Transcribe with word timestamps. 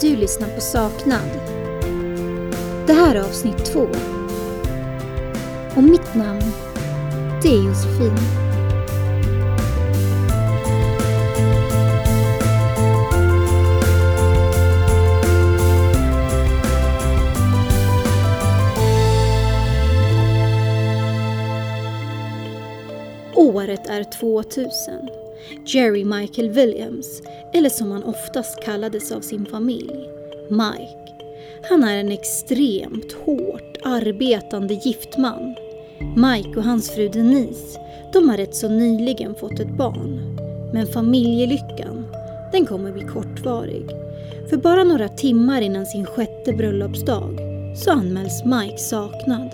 Du 0.00 0.16
lyssnar 0.16 0.48
på 0.48 0.60
Saknad. 0.60 1.30
Det 2.86 2.92
här 2.92 3.14
är 3.14 3.20
avsnitt 3.20 3.64
två. 3.64 3.88
Och 5.76 5.82
mitt 5.82 6.14
namn, 6.14 6.42
det 7.42 7.48
är 7.48 7.66
Josefin. 7.66 8.18
Året 23.34 23.86
är 23.86 24.04
2000. 24.04 25.10
Jerry 25.66 26.04
Michael 26.04 26.50
Williams, 26.50 27.22
eller 27.54 27.68
som 27.68 27.90
han 27.90 28.04
oftast 28.04 28.64
kallades 28.64 29.12
av 29.12 29.20
sin 29.20 29.46
familj, 29.46 30.08
Mike. 30.50 31.12
Han 31.68 31.84
är 31.84 31.96
en 31.96 32.12
extremt 32.12 33.12
hårt 33.12 33.76
arbetande 33.82 34.74
gift 34.74 35.18
man. 35.18 35.54
Mike 36.16 36.58
och 36.58 36.64
hans 36.64 36.90
fru 36.90 37.08
Denise, 37.08 37.80
de 38.12 38.28
har 38.28 38.36
rätt 38.36 38.54
så 38.54 38.68
nyligen 38.68 39.34
fått 39.34 39.60
ett 39.60 39.76
barn. 39.76 40.36
Men 40.72 40.86
familjelyckan, 40.86 42.06
den 42.52 42.66
kommer 42.66 42.92
bli 42.92 43.04
kortvarig. 43.04 43.86
För 44.50 44.56
bara 44.56 44.84
några 44.84 45.08
timmar 45.08 45.60
innan 45.60 45.86
sin 45.86 46.06
sjätte 46.06 46.52
bröllopsdag 46.52 47.38
så 47.76 47.90
anmäls 47.90 48.44
Mike 48.44 48.78
saknad. 48.78 49.50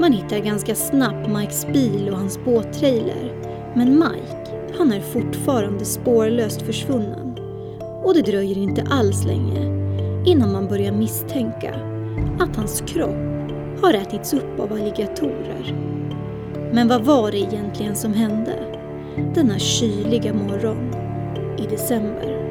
Man 0.00 0.12
hittar 0.12 0.38
ganska 0.38 0.74
snabbt 0.74 1.28
Mikes 1.28 1.66
bil 1.66 2.08
och 2.08 2.18
hans 2.18 2.44
båttrailer. 2.44 3.45
Men 3.76 3.98
Mike, 3.98 4.74
han 4.78 4.92
är 4.92 5.00
fortfarande 5.00 5.84
spårlöst 5.84 6.62
försvunnen. 6.62 7.38
Och 8.04 8.14
det 8.14 8.22
dröjer 8.22 8.58
inte 8.58 8.82
alls 8.90 9.24
länge 9.24 9.60
innan 10.26 10.52
man 10.52 10.68
börjar 10.68 10.92
misstänka 10.92 11.74
att 12.38 12.56
hans 12.56 12.80
kropp 12.80 13.50
har 13.82 13.94
ätits 13.94 14.34
upp 14.34 14.60
av 14.60 14.72
alligatorer. 14.72 15.74
Men 16.72 16.88
vad 16.88 17.04
var 17.04 17.30
det 17.30 17.38
egentligen 17.38 17.96
som 17.96 18.14
hände 18.14 18.54
denna 19.34 19.58
kyliga 19.58 20.34
morgon 20.34 20.94
i 21.58 21.66
december? 21.70 22.45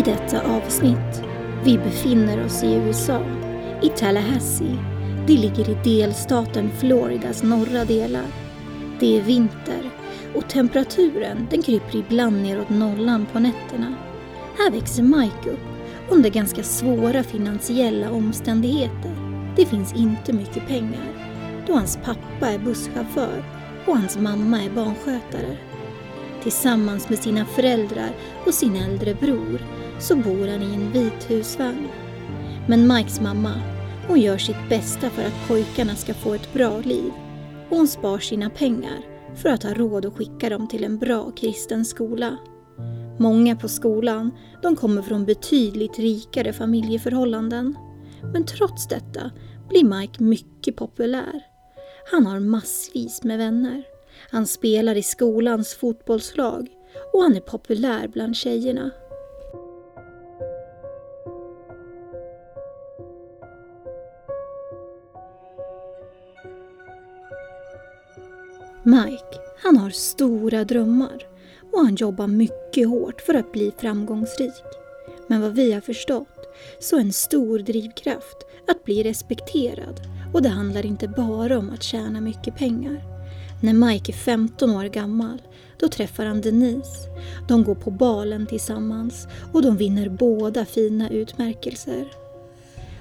I 0.00 0.02
detta 0.02 0.42
avsnitt, 0.42 1.22
vi 1.64 1.78
befinner 1.78 2.44
oss 2.44 2.64
i 2.64 2.74
USA, 2.74 3.22
i 3.82 3.88
Tallahassee. 3.88 4.76
Det 5.26 5.32
ligger 5.32 5.70
i 5.70 5.76
delstaten 5.84 6.70
Floridas 6.78 7.42
norra 7.42 7.84
delar. 7.84 8.26
Det 9.00 9.18
är 9.18 9.22
vinter 9.22 9.90
och 10.34 10.48
temperaturen 10.48 11.46
den 11.50 11.62
kryper 11.62 11.96
ibland 11.96 12.42
neråt 12.42 12.68
nollan 12.68 13.26
på 13.32 13.38
nätterna. 13.38 13.94
Här 14.58 14.70
växer 14.70 15.02
Mike 15.02 15.50
upp 15.50 15.66
under 16.10 16.30
ganska 16.30 16.62
svåra 16.62 17.22
finansiella 17.22 18.10
omständigheter. 18.10 19.12
Det 19.56 19.66
finns 19.66 19.94
inte 19.94 20.32
mycket 20.32 20.66
pengar 20.68 21.08
då 21.66 21.72
hans 21.74 21.98
pappa 22.04 22.50
är 22.50 22.58
busschaufför 22.58 23.44
och 23.86 23.96
hans 23.96 24.18
mamma 24.18 24.62
är 24.62 24.70
barnskötare. 24.70 25.56
Tillsammans 26.42 27.08
med 27.08 27.18
sina 27.18 27.44
föräldrar 27.44 28.10
och 28.46 28.54
sin 28.54 28.76
äldre 28.76 29.14
bror 29.14 29.60
så 30.00 30.16
bor 30.16 30.48
han 30.48 30.62
i 30.62 30.74
en 30.74 30.92
vit 30.92 31.30
husvagn. 31.30 31.88
Men 32.68 32.94
Mikes 32.94 33.20
mamma, 33.20 33.52
hon 34.08 34.20
gör 34.20 34.38
sitt 34.38 34.68
bästa 34.68 35.10
för 35.10 35.22
att 35.22 35.48
pojkarna 35.48 35.94
ska 35.94 36.14
få 36.14 36.34
ett 36.34 36.52
bra 36.52 36.78
liv. 36.78 37.12
Och 37.70 37.76
hon 37.76 37.88
spar 37.88 38.18
sina 38.18 38.50
pengar 38.50 38.98
för 39.36 39.48
att 39.48 39.62
ha 39.62 39.74
råd 39.74 40.06
att 40.06 40.14
skicka 40.16 40.48
dem 40.48 40.68
till 40.68 40.84
en 40.84 40.98
bra 40.98 41.30
kristen 41.30 41.84
skola. 41.84 42.36
Många 43.18 43.56
på 43.56 43.68
skolan, 43.68 44.30
de 44.62 44.76
kommer 44.76 45.02
från 45.02 45.24
betydligt 45.24 45.98
rikare 45.98 46.52
familjeförhållanden. 46.52 47.76
Men 48.32 48.46
trots 48.46 48.88
detta 48.88 49.30
blir 49.68 49.84
Mike 49.84 50.22
mycket 50.22 50.76
populär. 50.76 51.46
Han 52.10 52.26
har 52.26 52.40
massvis 52.40 53.24
med 53.24 53.38
vänner. 53.38 53.82
Han 54.30 54.46
spelar 54.46 54.94
i 54.94 55.02
skolans 55.02 55.74
fotbollslag 55.74 56.68
och 57.12 57.22
han 57.22 57.36
är 57.36 57.40
populär 57.40 58.08
bland 58.08 58.36
tjejerna. 58.36 58.90
Mike, 68.90 69.38
han 69.62 69.76
har 69.76 69.90
stora 69.90 70.64
drömmar 70.64 71.26
och 71.72 71.80
han 71.80 71.94
jobbar 71.94 72.26
mycket 72.26 72.88
hårt 72.88 73.20
för 73.20 73.34
att 73.34 73.52
bli 73.52 73.72
framgångsrik. 73.78 74.52
Men 75.26 75.40
vad 75.40 75.54
vi 75.54 75.72
har 75.72 75.80
förstått 75.80 76.54
så 76.80 76.96
är 76.96 77.00
en 77.00 77.12
stor 77.12 77.58
drivkraft 77.58 78.36
att 78.68 78.84
bli 78.84 79.02
respekterad 79.02 80.00
och 80.34 80.42
det 80.42 80.48
handlar 80.48 80.86
inte 80.86 81.08
bara 81.08 81.58
om 81.58 81.70
att 81.70 81.82
tjäna 81.82 82.20
mycket 82.20 82.56
pengar. 82.56 83.02
När 83.62 83.72
Mike 83.72 84.12
är 84.12 84.16
15 84.16 84.70
år 84.70 84.84
gammal, 84.84 85.42
då 85.80 85.88
träffar 85.88 86.24
han 86.24 86.40
Denise. 86.40 87.08
De 87.48 87.64
går 87.64 87.74
på 87.74 87.90
balen 87.90 88.46
tillsammans 88.46 89.26
och 89.52 89.62
de 89.62 89.76
vinner 89.76 90.08
båda 90.08 90.64
fina 90.64 91.10
utmärkelser. 91.10 92.08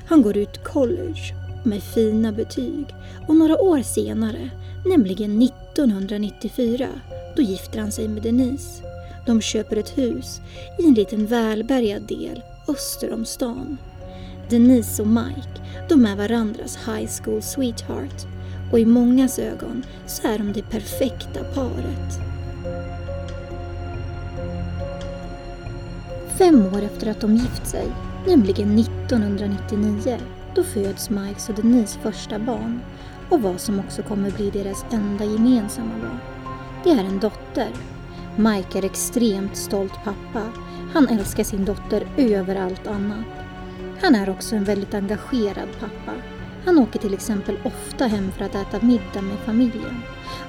Han 0.08 0.22
går 0.22 0.38
ut 0.38 0.64
college 0.64 1.39
med 1.64 1.84
fina 1.84 2.32
betyg 2.32 2.86
och 3.28 3.36
några 3.36 3.62
år 3.62 3.82
senare, 3.82 4.50
nämligen 4.86 5.42
1994, 5.42 6.88
då 7.36 7.42
gifter 7.42 7.80
han 7.80 7.92
sig 7.92 8.08
med 8.08 8.24
Denise. 8.24 8.84
De 9.26 9.42
köper 9.42 9.76
ett 9.76 9.98
hus 9.98 10.42
i 10.80 10.88
en 10.88 10.94
liten 10.94 11.26
välbärgad 11.26 12.02
del 12.02 12.44
öster 12.68 13.14
om 13.14 13.26
stan. 13.26 13.78
Denise 14.50 15.02
och 15.02 15.08
Mike, 15.08 15.62
de 15.90 16.06
är 16.06 16.16
varandras 16.16 16.78
high 16.78 17.10
school 17.22 17.42
sweetheart 17.42 18.26
och 18.72 18.80
i 18.80 18.86
mångas 18.86 19.40
ögon 19.40 19.84
så 20.08 20.28
är 20.28 20.38
de 20.38 20.54
det 20.54 20.62
perfekta 20.62 21.44
paret. 21.44 22.20
Fem 26.38 26.66
år 26.66 26.82
efter 26.82 27.12
att 27.12 27.22
de 27.22 27.36
gift 27.36 27.68
sig, 27.68 27.88
nämligen 28.28 28.80
1999, 28.80 30.18
då 30.60 30.64
föds 30.64 31.10
Mikes 31.10 31.50
och 31.50 31.56
Denise 31.56 32.00
första 32.00 32.40
barn 32.40 32.82
och 33.30 33.42
vad 33.42 33.62
som 33.62 33.80
också 33.80 34.04
kommer 34.04 34.32
bli 34.32 34.50
deras 34.50 34.86
enda 34.92 35.26
gemensamma 35.26 35.98
barn. 36.02 36.20
Det 36.84 36.90
är 36.90 37.04
en 37.04 37.20
dotter. 37.20 37.70
Mike 38.36 38.78
är 38.78 38.86
extremt 38.86 39.58
stolt 39.58 39.94
pappa. 40.04 40.52
Han 40.94 41.08
älskar 41.08 41.44
sin 41.44 41.66
dotter 41.66 42.08
över 42.18 42.56
allt 42.56 42.88
annat. 42.88 43.26
Han 44.02 44.16
är 44.16 44.30
också 44.30 44.56
en 44.56 44.64
väldigt 44.64 44.94
engagerad 44.94 45.70
pappa. 45.80 46.18
Han 46.66 46.78
åker 46.78 47.00
till 47.00 47.14
exempel 47.14 47.58
ofta 47.64 48.08
hem 48.08 48.32
för 48.32 48.46
att 48.46 48.56
äta 48.56 48.86
middag 48.86 49.22
med 49.22 49.40
familjen. 49.46 50.02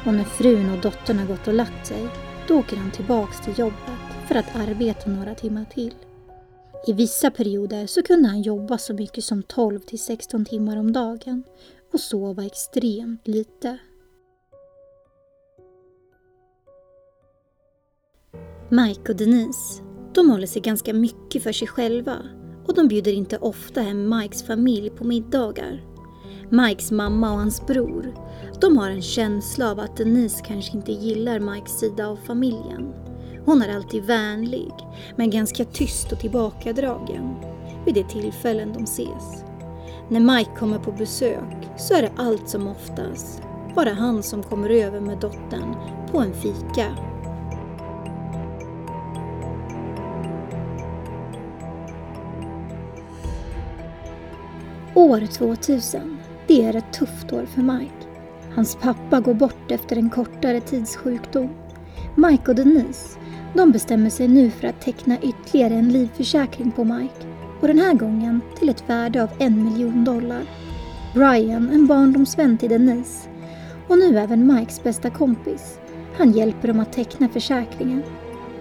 Och 0.06 0.15
när 0.15 0.25
frun 0.25 0.71
och 0.71 0.78
dottern 0.78 1.19
har 1.19 1.27
gått 1.27 1.48
och 1.48 1.54
lagt 1.54 1.87
sig, 1.87 2.09
då 2.48 2.59
åker 2.59 2.77
han 2.77 2.91
tillbaks 2.91 3.41
till 3.41 3.59
jobbet 3.59 4.00
för 4.27 4.34
att 4.34 4.56
arbeta 4.56 5.10
några 5.10 5.34
timmar 5.34 5.65
till. 5.65 5.94
I 6.86 6.92
vissa 6.92 7.30
perioder 7.30 7.86
så 7.86 8.02
kunde 8.02 8.28
han 8.28 8.42
jobba 8.42 8.78
så 8.78 8.94
mycket 8.94 9.24
som 9.24 9.42
12 9.42 9.78
till 9.78 9.98
16 9.98 10.44
timmar 10.44 10.76
om 10.76 10.92
dagen 10.92 11.42
och 11.92 12.00
sova 12.00 12.44
extremt 12.44 13.28
lite. 13.28 13.78
Mike 18.68 19.12
och 19.12 19.18
Denise, 19.18 19.82
de 20.15 20.30
håller 20.30 20.47
sig 20.47 20.62
ganska 20.62 20.94
mycket 20.94 21.42
för 21.42 21.53
sig 21.53 21.68
själva 21.68 22.16
och 22.66 22.74
de 22.74 22.88
bjuder 22.88 23.12
inte 23.12 23.38
ofta 23.38 23.80
hem 23.80 24.09
Mikes 24.09 24.42
familj 24.42 24.91
på 24.91 25.04
middagar. 25.04 25.84
Mikes 26.50 26.91
mamma 26.91 27.32
och 27.32 27.38
hans 27.38 27.66
bror, 27.66 28.15
de 28.60 28.77
har 28.77 28.91
en 28.91 29.03
känsla 29.03 29.71
av 29.71 29.80
att 29.80 29.97
Denise 29.97 30.44
kanske 30.44 30.77
inte 30.77 30.92
gillar 30.92 31.41
Mikes 31.41 31.78
sida 31.78 32.06
av 32.06 32.16
familjen. 32.16 33.09
Hon 33.45 33.63
är 33.63 33.77
alltid 33.77 34.04
vänlig, 34.04 34.72
men 35.16 35.31
ganska 35.31 35.65
tyst 35.65 36.13
och 36.13 36.21
tillbakadragen 36.21 37.37
vid 37.84 37.95
de 37.95 38.04
tillfällen 38.04 38.72
de 38.72 38.84
ses. 38.84 39.45
När 40.09 40.21
Mike 40.21 40.51
kommer 40.59 40.78
på 40.78 40.92
besök 40.92 41.69
så 41.77 41.95
är 41.95 42.03
det 42.03 42.13
allt 42.16 42.48
som 42.48 42.69
oftast 42.69 43.42
bara 43.75 43.91
han 43.91 44.22
som 44.22 44.42
kommer 44.42 44.71
över 44.71 45.01
med 45.01 45.19
dottern 45.19 45.77
på 46.10 46.19
en 46.19 46.34
fika. 46.34 46.97
År 54.95 55.27
2000, 55.27 56.19
det 56.47 56.65
är 56.65 56.77
ett 56.77 56.92
tufft 56.92 57.33
år 57.33 57.47
för 57.47 57.63
Mike. 57.63 57.92
Hans 58.54 58.77
pappa 58.77 59.21
går 59.21 59.34
bort 59.34 59.71
efter 59.71 59.97
en 59.97 60.10
kortare 60.10 60.60
tids 60.60 60.97
sjukdom. 60.97 61.51
Mike 62.16 62.51
och 62.51 62.54
Denise, 62.54 63.19
de 63.54 63.72
bestämmer 63.72 64.10
sig 64.10 64.28
nu 64.28 64.50
för 64.50 64.68
att 64.68 64.80
teckna 64.80 65.18
ytterligare 65.22 65.74
en 65.74 65.92
livförsäkring 65.92 66.70
på 66.70 66.84
Mike 66.84 67.26
och 67.60 67.68
den 67.68 67.78
här 67.78 67.94
gången 67.94 68.41
till 68.58 68.68
ett 68.68 68.84
värde 68.88 69.22
av 69.22 69.30
en 69.38 69.64
miljon 69.64 70.04
dollar. 70.04 70.42
Brian, 71.14 71.70
en 71.70 71.86
barndomsvän 71.86 72.58
till 72.58 72.70
Denise 72.70 73.28
och 73.88 73.98
nu 73.98 74.18
även 74.18 74.54
Mikes 74.54 74.82
bästa 74.82 75.10
kompis, 75.10 75.78
han 76.16 76.32
hjälper 76.32 76.68
dem 76.68 76.80
att 76.80 76.92
teckna 76.92 77.28
försäkringen. 77.28 78.02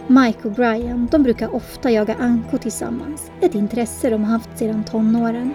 Mike 0.08 0.48
och 0.48 0.52
Brian, 0.52 1.08
de 1.12 1.24
brukar 1.24 1.56
ofta 1.56 1.92
jaga 1.92 2.16
ankor 2.16 2.58
tillsammans, 2.58 3.32
ett 3.42 3.56
intresse 3.56 4.10
de 4.10 4.24
har 4.24 4.32
haft 4.32 4.58
sedan 4.58 4.84
tonåren. 4.84 5.54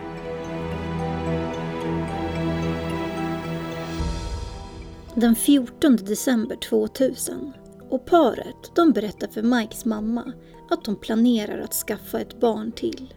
Den 5.14 5.34
14 5.34 5.96
december 5.96 6.56
2000 6.56 7.52
och 7.94 8.06
paret 8.06 8.70
de 8.75 8.93
berättar 8.93 9.29
för 9.29 9.43
Mikes 9.43 9.85
mamma 9.85 10.32
att 10.70 10.85
de 10.85 10.96
planerar 10.96 11.58
att 11.58 11.75
skaffa 11.75 12.20
ett 12.20 12.41
barn 12.41 12.73
till. 12.73 13.14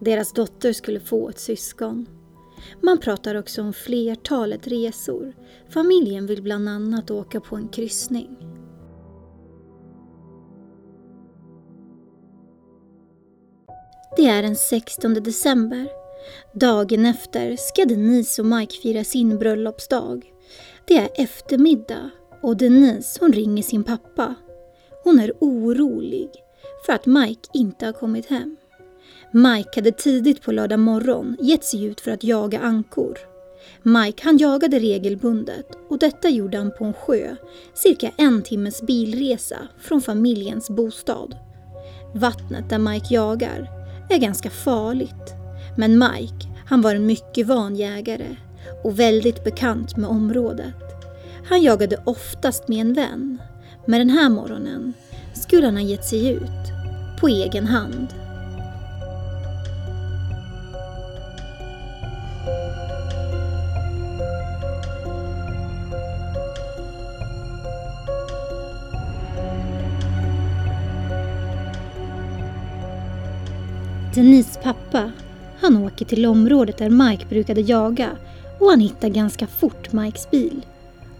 Deras 0.00 0.32
dotter 0.32 0.72
skulle 0.72 1.00
få 1.00 1.28
ett 1.28 1.38
syskon. 1.38 2.06
Man 2.80 2.98
pratar 2.98 3.34
också 3.34 3.62
om 3.62 3.72
flertalet 3.72 4.66
resor. 4.66 5.32
Familjen 5.68 6.26
vill 6.26 6.42
bland 6.42 6.68
annat 6.68 7.10
åka 7.10 7.40
på 7.40 7.56
en 7.56 7.68
kryssning. 7.68 8.36
Det 14.16 14.26
är 14.26 14.42
den 14.42 14.56
16 14.56 15.14
december. 15.14 15.88
Dagen 16.54 17.06
efter 17.06 17.56
ska 17.56 17.84
Denise 17.84 18.42
och 18.42 18.46
Mike 18.46 18.74
fira 18.82 19.04
sin 19.04 19.38
bröllopsdag. 19.38 20.32
Det 20.86 20.98
är 20.98 21.08
eftermiddag 21.14 22.10
och 22.42 22.56
Denise 22.56 23.18
hon 23.20 23.32
ringer 23.32 23.62
sin 23.62 23.84
pappa. 23.84 24.34
Hon 25.04 25.20
är 25.20 25.32
orolig 25.40 26.30
för 26.86 26.92
att 26.92 27.06
Mike 27.06 27.48
inte 27.54 27.86
har 27.86 27.92
kommit 27.92 28.26
hem. 28.26 28.56
Mike 29.32 29.70
hade 29.74 29.92
tidigt 29.92 30.42
på 30.42 30.52
lördag 30.52 30.78
morgon 30.78 31.36
gett 31.40 31.64
sig 31.64 31.84
ut 31.84 32.00
för 32.00 32.10
att 32.10 32.24
jaga 32.24 32.58
ankor. 32.58 33.18
Mike 33.82 34.22
han 34.24 34.38
jagade 34.38 34.78
regelbundet 34.78 35.66
och 35.88 35.98
detta 35.98 36.28
gjorde 36.28 36.58
han 36.58 36.72
på 36.78 36.84
en 36.84 36.92
sjö, 36.92 37.36
cirka 37.74 38.10
en 38.16 38.42
timmes 38.42 38.82
bilresa 38.82 39.58
från 39.78 40.00
familjens 40.00 40.70
bostad. 40.70 41.36
Vattnet 42.14 42.70
där 42.70 42.78
Mike 42.78 43.14
jagar 43.14 43.70
är 44.10 44.18
ganska 44.18 44.50
farligt, 44.50 45.34
men 45.76 45.98
Mike 45.98 46.48
han 46.66 46.82
var 46.82 46.94
en 46.94 47.06
mycket 47.06 47.46
van 47.46 47.76
jägare 47.76 48.36
och 48.84 49.00
väldigt 49.00 49.44
bekant 49.44 49.96
med 49.96 50.10
området. 50.10 50.89
Han 51.50 51.62
jagade 51.62 51.96
oftast 52.04 52.68
med 52.68 52.78
en 52.78 52.94
vän, 52.94 53.38
men 53.86 53.98
den 53.98 54.10
här 54.10 54.28
morgonen 54.28 54.92
skulle 55.34 55.66
han 55.66 55.76
ha 55.76 55.82
gett 55.82 56.04
sig 56.04 56.28
ut 56.28 56.40
på 57.20 57.28
egen 57.28 57.66
hand. 57.66 58.06
Denise 74.14 74.60
pappa, 74.62 75.12
han 75.60 75.76
åker 75.76 76.04
till 76.04 76.26
området 76.26 76.78
där 76.78 76.90
Mike 76.90 77.26
brukade 77.28 77.60
jaga 77.60 78.10
och 78.58 78.70
han 78.70 78.80
hittar 78.80 79.08
ganska 79.08 79.46
fort 79.46 79.92
Mikes 79.92 80.30
bil. 80.30 80.64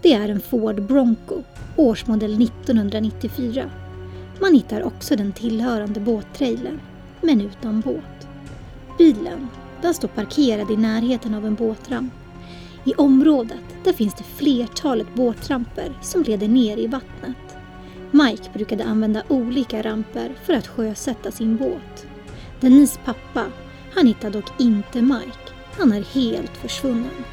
Det 0.01 0.13
är 0.13 0.29
en 0.29 0.41
Ford 0.41 0.81
Bronco, 0.81 1.43
årsmodell 1.75 2.41
1994. 2.41 3.69
Man 4.41 4.53
hittar 4.53 4.83
också 4.83 5.15
den 5.15 5.33
tillhörande 5.33 5.99
båttrailern, 5.99 6.79
men 7.21 7.41
utan 7.41 7.81
båt. 7.81 8.27
Bilen, 8.97 9.47
den 9.81 9.93
står 9.93 10.07
parkerad 10.07 10.71
i 10.71 10.77
närheten 10.77 11.35
av 11.35 11.45
en 11.45 11.55
båtramp. 11.55 12.13
I 12.83 12.93
området 12.93 13.59
där 13.83 13.93
finns 13.93 14.13
det 14.13 14.23
flertalet 14.23 15.15
båtramper 15.15 15.93
som 16.01 16.23
leder 16.23 16.47
ner 16.47 16.77
i 16.77 16.87
vattnet. 16.87 17.57
Mike 18.11 18.49
brukade 18.53 18.83
använda 18.83 19.23
olika 19.27 19.81
ramper 19.81 20.31
för 20.45 20.53
att 20.53 20.67
sjösätta 20.67 21.31
sin 21.31 21.57
båt. 21.57 22.05
Denise 22.59 22.99
pappa, 23.05 23.45
han 23.93 24.07
hittar 24.07 24.29
dock 24.29 24.61
inte 24.61 25.01
Mike. 25.01 25.51
Han 25.79 25.91
är 25.91 26.01
helt 26.01 26.57
försvunnen. 26.57 27.23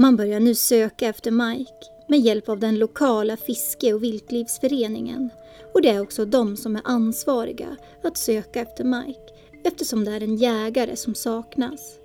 Man 0.00 0.16
börjar 0.16 0.40
nu 0.40 0.54
söka 0.54 1.08
efter 1.08 1.30
Mike 1.30 1.86
med 2.06 2.20
hjälp 2.20 2.48
av 2.48 2.58
den 2.58 2.78
lokala 2.78 3.36
fiske 3.36 3.92
och 3.92 4.02
viltlivsföreningen. 4.02 5.30
Och 5.74 5.82
det 5.82 5.88
är 5.88 6.00
också 6.00 6.24
de 6.24 6.56
som 6.56 6.76
är 6.76 6.82
ansvariga 6.84 7.76
att 8.02 8.16
söka 8.16 8.60
efter 8.60 8.84
Mike 8.84 9.20
eftersom 9.64 10.04
det 10.04 10.10
är 10.10 10.22
en 10.22 10.36
jägare 10.36 10.96
som 10.96 11.14
saknas. 11.14 11.98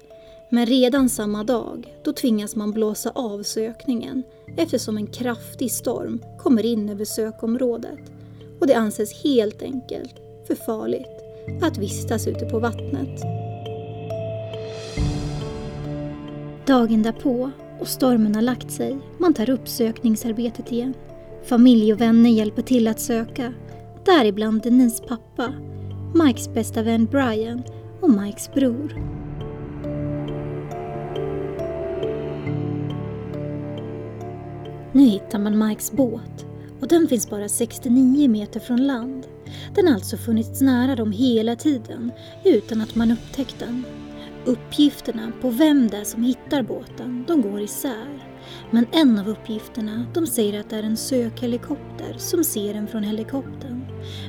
Men 0.50 0.66
redan 0.66 1.10
samma 1.10 1.44
dag, 1.44 1.96
då 2.04 2.14
tvingas 2.14 2.56
man 2.56 2.72
blåsa 2.72 3.10
av 3.10 3.44
sökningen 3.44 4.24
eftersom 4.58 4.98
en 4.98 5.08
kraftig 5.08 5.72
storm 5.72 6.24
kommer 6.40 6.66
in 6.66 6.90
över 6.90 7.06
sökområdet 7.06 8.00
och 8.60 8.68
det 8.68 8.74
anses 8.74 9.24
helt 9.24 9.62
enkelt 9.62 10.16
för 10.48 10.56
farligt 10.56 11.22
att 11.62 11.78
vistas 11.78 12.28
ute 12.28 12.46
på 12.46 12.60
vattnet. 12.60 13.22
Dagen 16.68 17.04
därpå 17.04 17.52
och 17.80 17.88
stormen 17.88 18.36
har 18.36 18.42
lagt 18.42 18.72
sig, 18.72 18.98
man 19.18 19.34
tar 19.34 19.50
upp 19.50 19.68
sökningsarbetet 19.68 20.72
igen. 20.72 20.94
Familj 21.44 21.94
och 21.94 22.02
vänner 22.02 22.30
hjälper 22.30 22.62
till 22.62 22.88
att 22.88 23.00
söka, 23.00 23.54
däribland 24.06 24.62
Denise 24.62 25.04
pappa, 25.04 25.54
Mikes 26.14 26.54
bästa 26.54 26.84
vän 26.84 27.06
Brian 27.06 27.64
och 28.02 28.10
Mikes 28.10 28.54
bror. 28.54 29.16
Nu 34.92 35.04
hittar 35.04 35.40
man 35.40 35.68
Mikes 35.68 35.92
båt 35.92 36.46
och 36.82 36.88
den 36.88 37.08
finns 37.08 37.30
bara 37.30 37.50
69 37.50 38.30
meter 38.30 38.60
från 38.60 38.88
land. 38.88 39.28
Den 39.76 39.88
har 39.88 39.94
alltså 39.94 40.18
funnits 40.18 40.62
nära 40.62 40.96
dem 40.96 41.12
hela 41.12 41.56
tiden 41.56 42.12
utan 42.44 42.82
att 42.82 42.96
man 42.96 43.12
upptäckt 43.12 43.60
den. 43.60 43.84
Uppgifterna 44.46 45.32
på 45.42 45.50
vem 45.50 45.88
det 45.88 45.98
är 45.98 46.04
som 46.04 46.24
hittar 46.24 46.64
båten, 46.64 47.26
de 47.28 47.42
går 47.42 47.62
isär. 47.62 48.36
Men 48.72 48.88
en 48.92 49.20
av 49.20 49.30
uppgifterna, 49.30 50.06
de 50.14 50.28
säger 50.28 50.60
att 50.60 50.70
det 50.70 50.76
är 50.76 50.84
en 50.84 50.98
sökhelikopter 50.98 52.16
som 52.18 52.44
ser 52.44 52.74
den 52.74 52.88
från 52.88 53.04
helikoptern. 53.04 53.86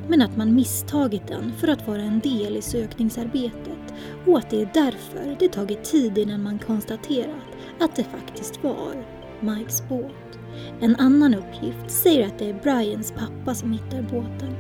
Men 0.09 0.23
att 0.23 0.37
man 0.37 0.55
misstagit 0.55 1.29
den 1.29 1.53
för 1.53 1.69
att 1.69 1.87
vara 1.89 2.03
en 2.03 2.21
del 2.21 2.57
i 2.57 2.63
sökningsarbetet 2.63 3.95
och 4.27 4.39
att 4.39 4.51
det 4.51 4.63
är 4.63 4.71
därför 4.75 5.37
det 5.39 5.49
tagit 5.49 5.85
tid 5.85 6.19
innan 6.19 6.43
man 6.43 6.59
konstaterat 6.59 7.57
att 7.81 7.97
det 7.97 8.05
faktiskt 8.05 8.63
var 8.63 9.07
Mikes 9.41 9.89
båt. 9.89 10.39
En 10.81 10.97
annan 10.97 11.35
uppgift 11.35 11.91
säger 11.91 12.27
att 12.27 12.39
det 12.39 12.51
är 12.51 12.61
Brians 12.63 13.13
pappa 13.13 13.55
som 13.55 13.73
hittar 13.73 14.03
båten. 14.03 14.57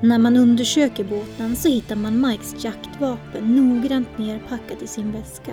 När 0.00 0.18
man 0.18 0.36
undersöker 0.36 1.04
båten 1.04 1.56
så 1.56 1.68
hittar 1.68 1.96
man 1.96 2.28
Mikes 2.28 2.64
jaktvapen 2.64 3.56
noggrant 3.56 4.18
nerpackat 4.18 4.82
i 4.82 4.86
sin 4.86 5.12
väska. 5.12 5.52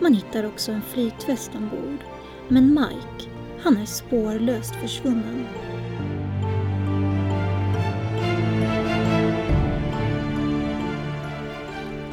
Man 0.00 0.14
hittar 0.14 0.46
också 0.46 0.72
en 0.72 0.82
flytväst 0.82 1.50
ombord. 1.54 1.98
Men 2.48 2.74
Mike, 2.74 3.30
han 3.62 3.76
är 3.76 3.86
spårlöst 3.86 4.74
försvunnen. 4.74 5.46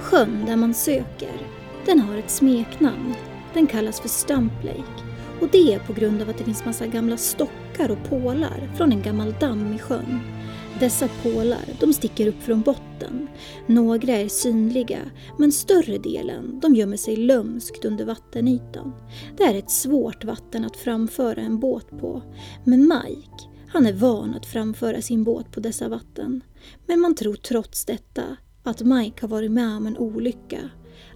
Sjön 0.02 0.46
där 0.46 0.56
man 0.56 0.74
söker, 0.74 1.42
den 1.86 2.00
har 2.00 2.18
ett 2.18 2.30
smeknamn. 2.30 3.14
Den 3.54 3.68
kallas 3.68 4.00
för 4.00 4.10
Stump 4.10 4.64
Lake 4.64 5.04
och 5.42 5.48
det 5.52 5.74
är 5.74 5.80
på 5.80 5.94
grund 5.94 6.22
av 6.22 6.30
att 6.30 6.38
det 6.38 6.44
finns 6.44 6.66
massa 6.66 6.88
gamla 6.88 7.18
stockar 7.18 7.92
och 7.92 8.10
pålar 8.10 8.70
från 8.76 8.92
en 8.92 9.02
gammal 9.02 9.36
damm 9.40 9.74
i 9.74 9.80
sjön. 9.80 10.37
Dessa 10.80 11.10
pålar 11.24 11.66
de 11.80 11.94
sticker 11.94 12.28
upp 12.28 12.44
från 12.44 12.62
botten. 12.62 13.28
Några 13.68 14.14
är 14.14 14.28
synliga, 14.28 15.00
men 15.38 15.52
större 15.52 15.98
delen 15.98 16.60
de 16.60 16.76
gömmer 16.76 16.98
sig 16.98 17.16
lömskt 17.16 17.86
under 17.86 18.06
vattenytan. 18.06 18.94
Det 19.38 19.44
är 19.44 19.56
ett 19.56 19.72
svårt 19.72 20.24
vatten 20.24 20.66
att 20.66 20.78
framföra 20.78 21.42
en 21.42 21.60
båt 21.60 21.90
på. 21.90 22.22
Men 22.64 22.82
Mike, 22.82 23.50
han 23.68 23.86
är 23.86 23.94
van 23.94 24.34
att 24.34 24.46
framföra 24.46 25.02
sin 25.02 25.24
båt 25.24 25.52
på 25.52 25.60
dessa 25.60 25.90
vatten. 25.90 26.42
Men 26.86 27.00
man 27.00 27.16
tror 27.16 27.36
trots 27.36 27.86
detta 27.86 28.24
att 28.64 28.82
Mike 28.82 29.22
har 29.22 29.28
varit 29.28 29.52
med 29.52 29.78
om 29.78 29.88
en 29.88 29.98
olycka 29.98 30.70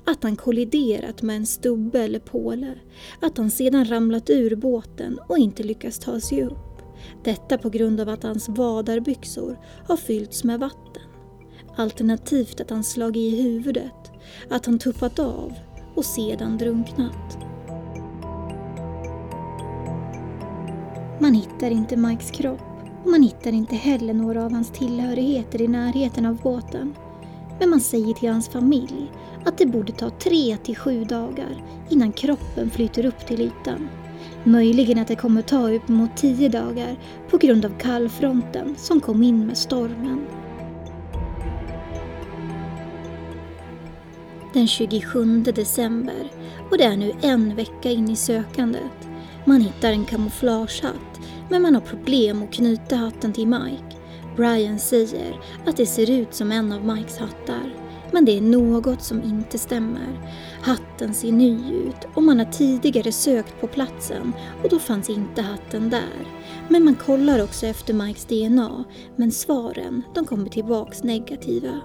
att 0.06 0.24
han 0.24 0.36
kolliderat 0.36 1.22
med 1.22 1.36
en 1.36 1.46
stubbe 1.46 2.00
eller 2.00 2.20
påle, 2.20 2.76
att 3.22 3.38
han 3.38 3.52
sedan 3.52 3.86
ramlat 3.86 4.30
ur 4.30 4.56
båten 4.56 5.20
och 5.28 5.38
inte 5.38 5.64
lyckats 5.64 6.00
ta 6.00 6.20
sig 6.20 6.44
upp. 6.44 6.71
Detta 7.24 7.58
på 7.58 7.70
grund 7.70 8.02
av 8.02 8.10
att 8.10 8.24
hans 8.24 8.50
vadarbyxor 8.50 9.60
har 9.88 9.98
fyllts 9.98 10.44
med 10.44 10.60
vatten. 10.60 11.04
Alternativt 11.76 12.62
att 12.62 12.70
han 12.70 12.84
slagit 12.84 13.34
i 13.34 13.42
huvudet, 13.42 14.12
att 14.50 14.66
han 14.66 14.80
tuppat 14.80 15.20
av 15.20 15.54
och 15.96 16.06
sedan 16.06 16.58
drunknat. 16.58 17.38
Man 21.20 21.34
hittar 21.34 21.72
inte 21.72 21.98
Mikes 21.98 22.32
kropp 22.32 22.62
och 23.04 23.10
man 23.12 23.24
hittar 23.24 23.52
inte 23.52 23.76
heller 23.76 24.14
några 24.14 24.46
av 24.46 24.52
hans 24.52 24.72
tillhörigheter 24.72 25.62
i 25.62 25.68
närheten 25.68 26.26
av 26.26 26.38
båten. 26.44 26.94
Men 27.60 27.70
man 27.70 27.82
säger 27.82 28.14
till 28.14 28.30
hans 28.30 28.50
familj 28.50 29.12
att 29.46 29.58
det 29.58 29.66
borde 29.66 29.92
ta 29.92 30.10
tre 30.10 30.58
till 30.58 30.76
sju 30.76 31.04
dagar 31.04 31.64
innan 31.90 32.12
kroppen 32.12 32.70
flyter 32.70 33.06
upp 33.06 33.28
till 33.28 33.42
ytan. 33.42 33.90
Möjligen 34.44 35.00
att 35.00 35.08
det 35.08 35.16
kommer 35.16 35.42
ta 35.42 35.72
upp 35.72 35.88
mot 35.88 36.18
tio 36.18 36.50
dagar 36.50 36.96
på 37.30 37.38
grund 37.38 37.66
av 37.66 37.80
kallfronten 37.80 38.76
som 38.78 39.00
kom 39.00 39.24
in 39.24 39.48
med 39.48 39.58
stormen. 39.58 40.26
Den 44.54 44.68
27 44.68 45.42
december 45.42 46.32
och 46.72 46.78
det 46.78 46.84
är 46.84 46.98
nu 46.98 47.12
en 47.22 47.56
vecka 47.56 47.92
in 47.92 48.10
i 48.10 48.16
sökandet. 48.16 49.10
Man 49.46 49.62
hittar 49.62 49.92
en 49.92 50.06
kamouflagehatt 50.06 51.20
men 51.50 51.62
man 51.62 51.76
har 51.76 51.82
problem 51.82 52.44
att 52.44 52.54
knyta 52.54 52.96
hatten 52.96 53.34
till 53.34 53.48
Mike. 53.48 53.98
Brian 54.36 54.80
säger 54.80 55.40
att 55.66 55.78
det 55.78 55.86
ser 55.86 56.10
ut 56.10 56.34
som 56.34 56.52
en 56.52 56.72
av 56.72 56.86
Mikes 56.86 57.18
hattar. 57.18 57.81
Men 58.12 58.26
det 58.26 58.38
är 58.38 58.42
något 58.42 59.04
som 59.04 59.24
inte 59.24 59.58
stämmer. 59.58 60.32
Hatten 60.62 61.14
ser 61.14 61.32
ny 61.32 61.74
ut 61.74 62.08
och 62.14 62.24
man 62.24 62.40
har 62.40 62.46
tidigare 62.46 63.12
sökt 63.12 63.62
på 63.62 63.68
platsen 63.68 64.34
och 64.64 64.70
då 64.70 64.80
fanns 64.80 65.10
inte 65.10 65.42
hatten 65.42 65.90
där. 65.90 66.28
Men 66.70 66.84
man 66.84 66.96
kollar 66.96 67.44
också 67.44 67.66
efter 67.66 67.94
Mikes 67.94 68.26
DNA, 68.26 68.84
men 69.16 69.32
svaren 69.32 70.02
de 70.16 70.26
kommer 70.26 70.50
tillbaks 70.50 71.04
negativa. 71.04 71.82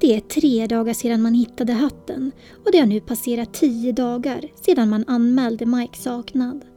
Det 0.00 0.16
är 0.16 0.20
tre 0.20 0.66
dagar 0.66 0.94
sedan 0.94 1.22
man 1.22 1.34
hittade 1.34 1.72
hatten 1.72 2.32
och 2.64 2.72
det 2.72 2.78
har 2.78 2.86
nu 2.86 3.00
passerat 3.00 3.54
tio 3.54 3.92
dagar 3.92 4.48
sedan 4.54 4.88
man 4.90 5.04
anmälde 5.06 5.66
Mike 5.66 5.98
saknad. 5.98 6.69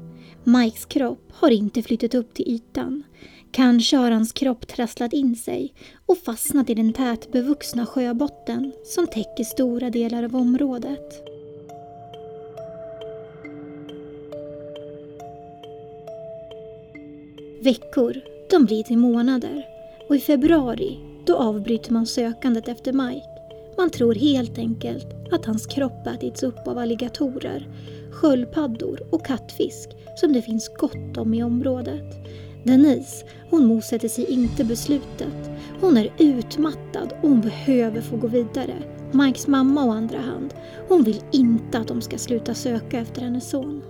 Mikes 0.44 0.86
kropp 0.86 1.32
har 1.32 1.50
inte 1.52 1.82
flyttat 1.82 2.16
upp 2.16 2.34
till 2.34 2.48
ytan. 2.48 3.04
Kanske 3.52 3.98
har 3.98 4.12
hans 4.12 4.32
kropp 4.32 4.68
trasslat 4.68 5.14
in 5.14 5.36
sig 5.36 5.74
och 6.06 6.18
fastnat 6.18 6.70
i 6.70 6.74
den 6.74 6.94
tätbevuxna 6.94 7.86
sjöbotten 7.86 8.72
som 8.86 9.08
täcker 9.08 9.44
stora 9.44 9.90
delar 9.90 10.24
av 10.24 10.36
området. 10.36 11.24
Veckor, 17.64 18.22
de 18.50 18.66
blir 18.66 18.84
till 18.84 18.98
månader 18.98 19.66
och 20.10 20.16
i 20.16 20.20
februari 20.20 20.98
då 21.26 21.36
avbryter 21.36 21.94
man 21.94 22.06
sökandet 22.06 22.68
efter 22.68 22.94
Mike. 22.94 23.28
Man 23.78 23.90
tror 23.90 24.16
helt 24.16 24.58
enkelt 24.58 25.08
att 25.32 25.46
hans 25.46 25.66
kropp 25.66 26.08
ätits 26.08 26.44
upp 26.44 26.68
av 26.68 26.78
alligatorer, 26.78 27.68
sköldpaddor 28.12 29.08
och 29.12 29.26
kattfisk 29.26 29.90
som 30.16 30.34
det 30.34 30.42
finns 30.42 30.70
gott 30.78 31.18
om 31.18 31.34
i 31.34 31.44
området. 31.44 32.26
Denise, 32.64 33.26
hon 33.50 33.66
motsätter 33.66 34.08
sig 34.08 34.26
inte 34.26 34.64
beslutet. 34.64 35.50
Hon 35.82 35.98
är 35.98 36.14
utmattad 36.18 37.14
och 37.22 37.30
hon 37.30 37.42
behöver 37.42 38.02
få 38.02 38.18
gå 38.18 38.28
vidare. 38.28 38.74
Mikes 39.12 39.48
mamma 39.48 39.86
å 39.86 39.92
andra 39.92 40.20
hand, 40.20 40.54
hon 40.88 41.04
vill 41.04 41.22
inte 41.32 41.78
att 41.78 41.88
de 41.88 42.02
ska 42.02 42.18
sluta 42.18 42.54
söka 42.54 43.00
efter 43.00 43.22
hennes 43.22 43.50
son. 43.50 43.82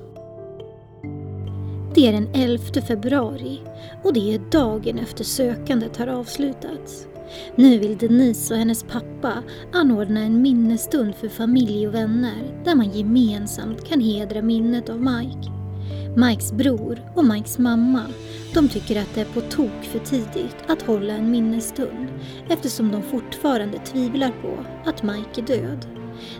Det 1.96 2.08
är 2.08 2.14
den 2.14 2.28
11 2.34 2.64
februari 2.88 3.62
och 4.04 4.14
det 4.14 4.34
är 4.34 4.52
dagen 4.52 5.00
efter 5.00 5.24
sökandet 5.24 5.98
har 5.98 6.08
avslutats. 6.08 7.08
Nu 7.56 7.78
vill 7.78 7.98
Denise 7.98 8.54
och 8.54 8.60
hennes 8.60 8.84
pappa 8.84 9.34
anordna 9.74 10.20
en 10.20 10.42
minnesstund 10.42 11.16
för 11.16 11.30
familj 11.30 11.88
och 11.88 11.94
vänner 11.94 12.62
där 12.66 12.76
man 12.76 12.92
gemensamt 12.92 13.86
kan 13.86 14.02
hedra 14.02 14.42
minnet 14.42 14.90
av 14.90 15.02
Mike. 15.02 15.63
Mikes 16.16 16.52
bror 16.52 17.00
och 17.16 17.26
Mikes 17.26 17.58
mamma 17.58 18.06
de 18.54 18.70
tycker 18.70 19.02
att 19.02 19.16
det 19.16 19.22
är 19.22 19.26
på 19.26 19.42
tok 19.42 19.84
för 19.84 20.00
tidigt 20.00 20.56
att 20.68 20.82
hålla 20.82 21.14
en 21.14 21.32
minnesstund 21.32 22.08
eftersom 22.50 22.92
de 22.92 23.02
fortfarande 23.02 23.78
tvivlar 23.78 24.32
på 24.42 24.66
att 24.86 25.04
Mike 25.04 25.42
är 25.42 25.46
död. 25.46 25.86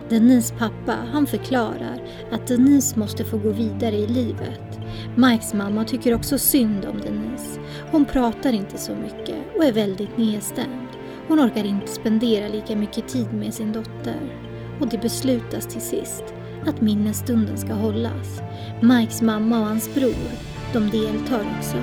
Denise 0.08 0.54
pappa 0.54 0.96
han 1.12 1.26
förklarar 1.26 2.02
att 2.30 2.46
Denise 2.46 2.98
måste 2.98 3.24
få 3.24 3.38
gå 3.38 3.50
vidare 3.50 3.96
i 3.96 4.06
livet. 4.06 4.80
Mikes 5.16 5.54
mamma 5.54 5.84
tycker 5.84 6.14
också 6.14 6.38
synd 6.38 6.84
om 6.84 7.00
Denise. 7.00 7.60
Hon 7.90 8.04
pratar 8.04 8.52
inte 8.52 8.78
så 8.78 8.92
mycket 8.92 9.36
och 9.56 9.64
är 9.64 9.72
väldigt 9.72 10.18
nedstämd. 10.18 10.88
Hon 11.28 11.40
orkar 11.40 11.64
inte 11.64 11.92
spendera 11.92 12.48
lika 12.48 12.76
mycket 12.76 13.08
tid 13.08 13.32
med 13.32 13.54
sin 13.54 13.72
dotter. 13.72 14.40
Och 14.80 14.88
det 14.88 14.98
beslutas 14.98 15.66
till 15.66 15.80
sist 15.80 16.24
att 16.66 16.80
minnesstunden 16.80 17.58
ska 17.58 17.72
hållas. 17.72 18.40
Mikes 18.80 19.22
mamma 19.22 19.60
och 19.60 19.66
hans 19.66 19.94
bror, 19.94 20.28
de 20.72 20.90
deltar 20.90 21.46
också. 21.58 21.76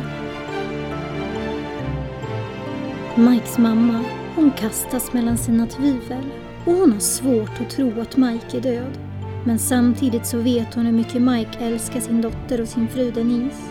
Mikes 3.15 3.57
mamma, 3.57 4.03
hon 4.35 4.51
kastas 4.51 5.13
mellan 5.13 5.37
sina 5.37 5.67
tvivel 5.67 6.23
och 6.65 6.73
hon 6.73 6.91
har 6.91 6.99
svårt 6.99 7.61
att 7.61 7.69
tro 7.69 8.01
att 8.01 8.17
Mike 8.17 8.57
är 8.57 8.61
död. 8.61 8.97
Men 9.45 9.59
samtidigt 9.59 10.25
så 10.25 10.37
vet 10.37 10.73
hon 10.73 10.85
hur 10.85 10.93
mycket 10.93 11.21
Mike 11.21 11.59
älskar 11.59 11.99
sin 11.99 12.21
dotter 12.21 12.61
och 12.61 12.67
sin 12.67 12.87
fru 12.87 13.11
Denise. 13.11 13.63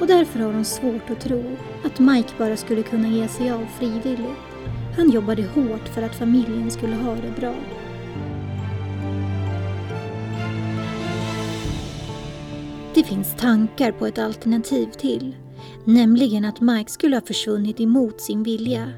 Och 0.00 0.06
därför 0.06 0.40
har 0.40 0.52
hon 0.52 0.64
svårt 0.64 1.10
att 1.10 1.20
tro 1.20 1.56
att 1.84 1.98
Mike 1.98 2.32
bara 2.38 2.56
skulle 2.56 2.82
kunna 2.82 3.08
ge 3.08 3.28
sig 3.28 3.50
av 3.50 3.66
frivilligt. 3.78 4.38
Han 4.96 5.10
jobbade 5.10 5.42
hårt 5.42 5.88
för 5.88 6.02
att 6.02 6.14
familjen 6.14 6.70
skulle 6.70 6.96
ha 6.96 7.14
det 7.14 7.40
bra. 7.40 7.54
Finns 13.08 13.36
tankar 13.36 13.92
på 13.92 14.06
ett 14.06 14.18
alternativ 14.18 14.86
till, 14.86 15.36
nämligen 15.84 16.44
att 16.44 16.60
Mike 16.60 16.90
skulle 16.90 17.16
ha 17.16 17.20
försvunnit 17.20 17.80
emot 17.80 18.20
sin 18.20 18.42
vilja. 18.42 18.92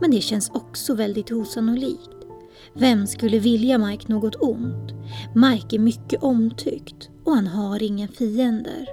Men 0.00 0.10
det 0.10 0.20
känns 0.20 0.50
också 0.50 0.94
väldigt 0.94 1.32
osannolikt. 1.32 2.10
Vem 2.74 3.06
skulle 3.06 3.38
vilja 3.38 3.78
Mike 3.78 4.12
något 4.12 4.34
ont? 4.34 4.92
Mike 5.34 5.76
är 5.76 5.78
mycket 5.78 6.22
omtyckt 6.22 7.10
och 7.24 7.34
han 7.34 7.46
har 7.46 7.82
inga 7.82 8.08
fiender. 8.08 8.86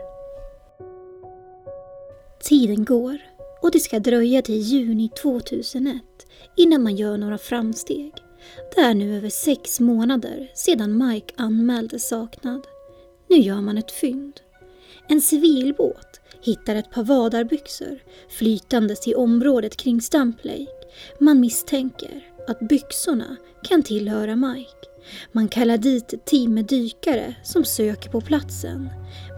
Tiden 2.44 2.86
går 2.86 3.18
och 3.62 3.72
det 3.72 3.80
ska 3.80 4.00
dröja 4.00 4.42
till 4.42 4.60
juni 4.60 5.10
2001 5.22 6.02
innan 6.58 6.84
man 6.84 6.96
gör 6.96 7.18
några 7.18 7.38
framsteg. 7.38 8.14
Det 8.76 8.82
är 8.82 8.94
nu 8.94 9.18
över 9.18 9.30
sex 9.30 9.80
månader 9.80 10.52
sedan 10.56 11.08
Mike 11.08 11.34
anmälde 11.38 12.00
saknad. 12.00 12.68
Nu 13.30 13.36
gör 13.36 13.62
man 13.62 13.78
ett 13.78 13.92
fynd. 13.92 14.34
En 15.12 15.22
civilbåt 15.22 16.20
hittar 16.42 16.76
ett 16.76 16.92
par 16.92 17.04
vadarbyxor 17.04 18.00
flytandes 18.30 19.08
i 19.08 19.16
området 19.16 19.78
kring 19.78 20.02
Stump 20.02 20.46
Lake. 20.46 20.68
Man 21.20 21.40
misstänker 21.40 22.26
att 22.48 22.60
byxorna 22.60 23.36
kan 23.64 23.84
tillhöra 23.84 24.36
Mike. 24.36 24.88
Man 25.32 25.48
kallar 25.48 25.78
dit 25.78 26.14
ett 26.14 26.26
team 26.26 26.54
med 26.54 26.66
dykare 26.66 27.36
som 27.44 27.66
söker 27.66 28.10
på 28.10 28.22
platsen. 28.22 28.90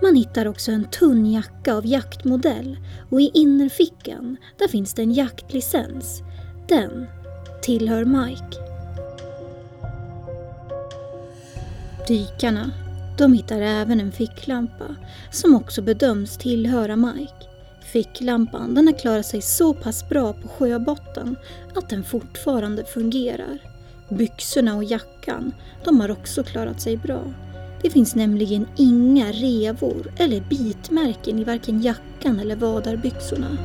Man 0.04 0.16
hittar 0.16 0.46
också 0.46 0.72
en 0.72 0.90
tunn 0.90 1.32
jacka 1.32 1.74
av 1.74 1.86
jaktmodell 1.86 2.78
och 3.12 3.22
i 3.22 3.32
innerfickan 3.34 4.38
där 4.58 4.68
finns 4.68 4.94
det 4.94 5.02
en 5.02 5.14
jaktlicens. 5.14 6.22
Den 6.68 7.06
tillhör 7.62 8.06
Mike. 8.06 8.58
Dykarna 12.08 12.72
de 13.22 13.34
hittar 13.34 13.62
även 13.62 14.00
en 14.00 14.12
ficklampa 14.12 14.96
som 15.32 15.56
också 15.56 15.82
bedöms 15.82 16.38
tillhöra 16.38 16.96
Mike. 16.96 17.48
Ficklampan 17.94 18.76
den 18.76 18.88
har 18.88 19.00
klarat 19.00 19.26
sig 19.26 19.42
så 19.42 19.74
pass 19.74 20.10
bra 20.10 20.34
på 20.34 20.48
sjöbotten 20.48 21.36
att 21.76 21.90
den 21.90 22.04
fortfarande 22.04 22.86
fungerar. 22.86 23.60
Byxorna 24.10 24.76
och 24.76 24.84
jackan 24.84 25.52
de 25.84 26.00
har 26.00 26.12
också 26.12 26.44
klarat 26.44 26.82
sig 26.82 26.98
bra. 26.98 27.34
Det 27.82 27.90
finns 27.90 28.16
nämligen 28.16 28.68
inga 28.78 29.32
revor 29.32 30.14
eller 30.18 30.42
bitmärken 30.50 31.40
i 31.40 31.44
varken 31.44 31.82
jackan 31.82 32.40
eller 32.40 32.56
vadarbyxorna. 32.56 33.58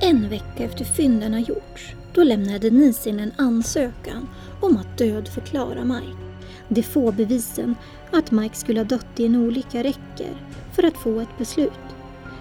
En 0.00 0.28
vecka 0.28 0.64
efter 0.64 0.84
fynden 0.84 1.32
har 1.32 1.40
gjorts, 1.40 1.94
då 2.14 2.22
lämnar 2.22 2.58
Denise 2.58 3.08
in 3.08 3.20
en 3.20 3.32
ansökan 3.36 4.28
om 4.60 4.76
att 4.76 4.98
dödförklara 4.98 5.84
Mike. 5.84 6.23
De 6.68 6.82
få 6.82 7.12
bevisen 7.12 7.74
att 8.10 8.30
Mike 8.30 8.56
skulle 8.56 8.80
ha 8.80 8.84
dött 8.84 9.20
i 9.20 9.26
en 9.26 9.36
olycka 9.36 9.82
räcker 9.82 10.36
för 10.72 10.82
att 10.82 10.96
få 10.96 11.20
ett 11.20 11.38
beslut. 11.38 11.70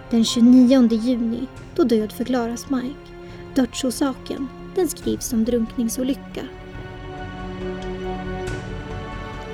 Den 0.10 0.26
29 0.26 0.90
juni, 0.92 1.48
då 1.76 1.84
dödförklaras 1.84 2.70
Mike. 2.70 3.12
Dödsorsaken, 3.56 4.48
den 4.76 4.88
skrivs 4.88 5.26
som 5.26 5.44
drunkningsolycka. 5.44 6.42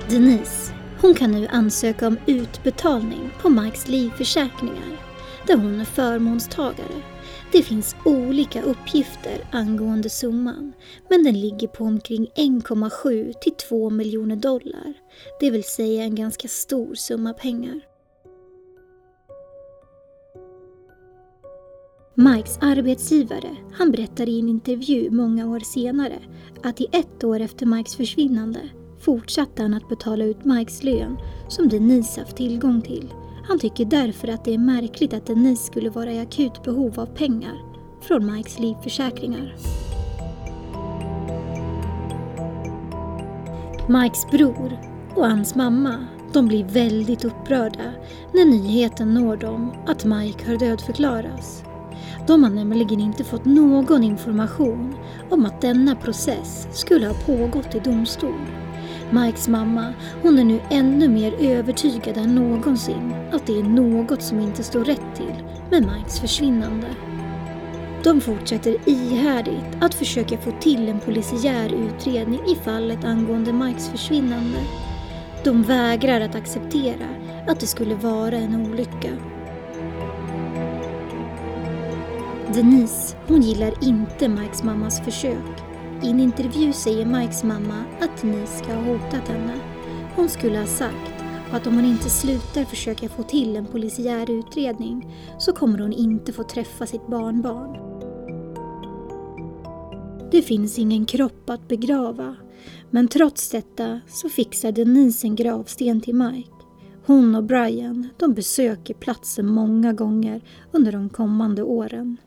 Denise, 0.10 0.74
hon 1.02 1.14
kan 1.14 1.32
nu 1.32 1.48
ansöka 1.48 2.08
om 2.08 2.18
utbetalning 2.26 3.32
på 3.42 3.50
Mikes 3.50 3.88
livförsäkringar 3.88 5.00
där 5.48 5.58
hon 5.58 5.82
är 5.82 5.86
förmånstagare. 5.86 7.02
Det 7.52 7.64
finns 7.64 7.96
olika 8.06 8.62
uppgifter 8.62 9.48
angående 9.52 10.10
summan 10.10 10.74
men 11.10 11.24
den 11.24 11.40
ligger 11.40 11.68
på 11.68 11.84
omkring 11.84 12.28
1,7 12.36 13.34
till 13.42 13.54
2 13.54 13.90
miljoner 13.90 14.36
dollar. 14.36 14.94
Det 15.40 15.52
vill 15.52 15.64
säga 15.64 16.04
en 16.04 16.16
ganska 16.16 16.48
stor 16.48 16.96
summa 16.96 17.34
pengar. 17.34 17.82
Mikes 22.14 22.58
arbetsgivare 22.62 23.56
han 23.74 23.92
berättar 23.92 24.30
i 24.30 24.40
en 24.40 24.50
intervju 24.50 25.12
många 25.12 25.50
år 25.50 25.60
senare 25.60 26.20
att 26.64 26.82
i 26.82 26.88
ett 26.92 27.24
år 27.24 27.40
efter 27.40 27.66
Mikes 27.66 27.96
försvinnande 27.96 28.60
fortsatte 29.00 29.62
han 29.62 29.74
att 29.74 29.90
betala 29.90 30.26
ut 30.26 30.46
Mikes 30.46 30.84
lön 30.84 31.18
som 31.48 31.70
Denise 31.70 32.22
haft 32.22 32.38
tillgång 32.38 32.82
till. 32.82 33.14
Han 33.50 33.60
tycker 33.60 33.86
därför 33.86 34.28
att 34.28 34.46
det 34.46 34.54
är 34.54 34.58
märkligt 34.58 35.14
att 35.14 35.26
Denise 35.26 35.64
skulle 35.64 35.90
vara 35.90 36.12
i 36.12 36.20
akut 36.20 36.64
behov 36.64 37.00
av 37.00 37.06
pengar 37.06 37.62
från 38.02 38.34
Mikes 38.34 38.60
livförsäkringar. 38.60 39.56
Mikes 43.88 44.32
bror 44.32 44.78
och 45.16 45.30
hans 45.30 45.56
mamma 45.56 46.08
de 46.34 46.48
blir 46.48 46.64
väldigt 46.64 47.26
upprörda 47.26 47.94
när 48.34 48.46
nyheten 48.46 49.14
når 49.14 49.38
dem 49.38 49.72
att 49.88 50.06
Mike 50.06 50.52
har 50.52 50.58
dödförklarats. 50.58 51.64
De 52.28 52.44
har 52.44 52.52
nämligen 52.52 53.00
inte 53.00 53.24
fått 53.24 53.46
någon 53.46 54.04
information 54.04 54.96
om 55.30 55.46
att 55.46 55.62
denna 55.62 55.96
process 55.96 56.68
skulle 56.72 57.08
ha 57.08 57.14
pågått 57.14 57.76
i 57.76 57.80
domstol. 57.80 58.46
Mikes 59.12 59.48
mamma, 59.48 59.94
hon 60.24 60.40
är 60.40 60.44
nu 60.44 60.60
ännu 60.70 61.10
mer 61.10 61.34
övertygad 61.40 62.18
än 62.18 62.36
någonsin 62.36 63.14
att 63.32 63.48
det 63.48 63.60
är 63.60 63.64
något 63.64 64.22
som 64.22 64.40
inte 64.40 64.64
står 64.64 64.86
rätt 64.86 65.16
till 65.16 65.44
med 65.72 65.92
Mikes 65.94 66.20
försvinnande. 66.20 66.88
De 68.04 68.22
fortsätter 68.22 68.78
ihärdigt 68.86 69.78
att 69.82 69.94
försöka 69.94 70.38
få 70.38 70.52
till 70.52 70.90
en 70.90 71.00
polisiär 71.00 71.74
utredning 71.74 72.40
i 72.48 72.56
fallet 72.56 73.04
angående 73.04 73.54
Mikes 73.54 73.90
försvinnande. 73.90 74.58
De 75.44 75.64
vägrar 75.64 76.22
att 76.22 76.36
acceptera 76.36 77.08
att 77.48 77.60
det 77.60 77.68
skulle 77.68 77.96
vara 77.96 78.38
en 78.38 78.56
olycka. 78.56 79.12
Denise, 82.54 83.18
hon 83.28 83.42
gillar 83.42 83.74
inte 83.84 84.28
Mikes 84.28 84.64
mammas 84.64 85.02
försök. 85.02 85.69
I 86.04 86.10
en 86.10 86.20
intervju 86.20 86.74
säger 86.74 87.06
Mikes 87.06 87.44
mamma 87.44 87.84
att 88.02 88.22
Denise 88.22 88.58
ska 88.58 88.74
ha 88.74 88.82
hotat 88.82 89.28
henne. 89.28 89.60
Hon 90.16 90.30
skulle 90.30 90.60
ha 90.60 90.66
sagt 90.66 91.24
att 91.52 91.68
om 91.68 91.76
hon 91.76 91.86
inte 91.86 92.10
slutar 92.10 92.64
försöka 92.64 93.10
få 93.10 93.24
till 93.24 93.56
en 93.56 93.66
polisiär 93.66 94.32
utredning 94.32 95.16
så 95.40 95.54
kommer 95.54 95.80
hon 95.80 95.94
inte 95.94 96.34
få 96.34 96.44
träffa 96.44 96.86
sitt 96.86 97.08
barnbarn. 97.08 97.78
Det 100.32 100.42
finns 100.42 100.80
ingen 100.80 101.06
kropp 101.06 101.50
att 101.50 101.68
begrava 101.68 102.36
men 102.90 103.08
trots 103.08 103.50
detta 103.50 104.00
så 104.08 104.30
fixar 104.30 104.72
Denise 104.72 105.28
en 105.28 105.36
gravsten 105.36 106.02
till 106.02 106.16
Mike. 106.16 106.52
Hon 107.06 107.36
och 107.36 107.44
Brian 107.44 108.10
de 108.18 108.34
besöker 108.34 108.94
platsen 108.94 109.48
många 109.48 109.94
gånger 109.94 110.42
under 110.72 110.92
de 110.92 111.10
kommande 111.10 111.64
åren. 111.64 112.18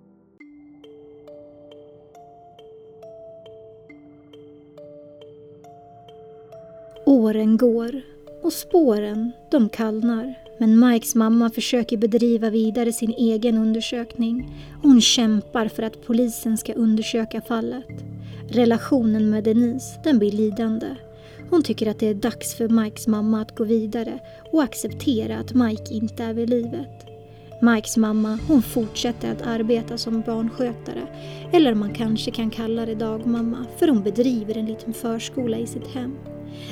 Åren 7.12 7.56
går 7.56 8.00
och 8.42 8.52
spåren 8.52 9.32
de 9.50 9.68
kallnar. 9.68 10.34
Men 10.58 10.80
Mikes 10.80 11.14
mamma 11.14 11.50
försöker 11.50 11.96
bedriva 11.96 12.50
vidare 12.50 12.92
sin 12.92 13.10
egen 13.10 13.58
undersökning. 13.58 14.56
Hon 14.82 15.00
kämpar 15.00 15.68
för 15.68 15.82
att 15.82 16.06
polisen 16.06 16.58
ska 16.58 16.72
undersöka 16.72 17.40
fallet. 17.40 18.04
Relationen 18.48 19.30
med 19.30 19.44
Denise 19.44 20.00
den 20.04 20.18
blir 20.18 20.32
lidande. 20.32 20.86
Hon 21.50 21.62
tycker 21.62 21.90
att 21.90 21.98
det 21.98 22.08
är 22.08 22.14
dags 22.14 22.54
för 22.54 22.68
Mikes 22.68 23.06
mamma 23.06 23.40
att 23.40 23.56
gå 23.56 23.64
vidare 23.64 24.18
och 24.52 24.62
acceptera 24.62 25.38
att 25.38 25.54
Mike 25.54 25.94
inte 25.94 26.24
är 26.24 26.34
vid 26.34 26.50
livet. 26.50 27.06
Mikes 27.62 27.96
mamma 27.96 28.38
hon 28.48 28.62
fortsätter 28.62 29.32
att 29.32 29.46
arbeta 29.46 29.98
som 29.98 30.20
barnskötare 30.20 31.06
eller 31.52 31.74
man 31.74 31.94
kanske 31.94 32.30
kan 32.30 32.50
kalla 32.50 32.86
det 32.86 32.94
dagmamma 32.94 33.66
för 33.78 33.88
hon 33.88 34.02
bedriver 34.02 34.56
en 34.56 34.66
liten 34.66 34.92
förskola 34.92 35.58
i 35.58 35.66
sitt 35.66 35.86
hem. 35.86 36.16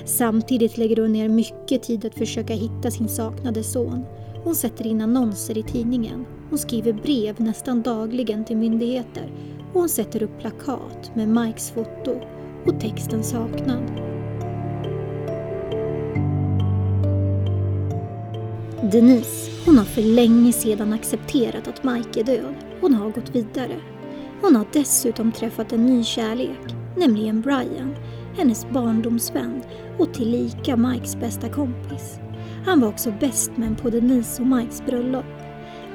Samtidigt 0.05 0.79
lägger 0.79 1.03
hon 1.03 1.13
ner 1.13 1.29
mycket 1.29 1.83
tid 1.83 2.05
att 2.05 2.15
försöka 2.15 2.55
hitta 2.55 2.91
sin 2.91 3.09
saknade 3.09 3.63
son. 3.63 4.05
Hon 4.45 4.55
sätter 4.55 4.87
in 4.87 5.01
annonser 5.01 5.59
i 5.59 5.63
tidningen. 5.63 6.27
Hon 6.51 6.59
skriver 6.59 6.93
brev 6.93 7.41
nästan 7.41 7.83
dagligen 7.83 8.45
till 8.45 8.57
myndigheter 8.57 9.33
och 9.73 9.81
hon 9.81 9.89
sätter 9.89 10.23
upp 10.23 10.41
plakat 10.41 11.11
med 11.15 11.29
Mikes 11.29 11.71
foto 11.71 12.21
och 12.67 12.81
texten 12.81 13.25
saknad. 13.25 14.11
Denise, 18.93 19.51
hon 19.67 19.79
har 19.79 19.85
för 19.85 20.03
länge 20.03 20.53
sedan 20.53 20.93
accepterat 20.93 21.69
att 21.69 21.85
Mike 21.85 22.21
är 22.21 22.25
död. 22.25 22.55
Hon 22.81 22.95
har 22.95 23.11
gått 23.11 23.37
vidare. 23.37 23.77
Hon 24.43 24.57
har 24.57 24.67
dessutom 24.73 25.33
träffat 25.33 25.73
en 25.73 25.87
ny 25.87 26.05
kärlek, 26.05 26.75
nämligen 26.97 27.41
Brian, 27.41 27.95
hennes 28.41 28.71
barndomsvän 28.71 29.63
och 29.99 30.15
tillika 30.15 30.77
Mikes 30.77 31.17
bästa 31.17 31.49
kompis. 31.49 32.21
Han 32.67 32.81
var 32.81 32.89
också 32.89 33.15
bestman 33.21 33.77
på 33.77 33.91
Denise 33.91 34.43
och 34.43 34.49
Mikes 34.49 34.87
bröllop. 34.87 35.25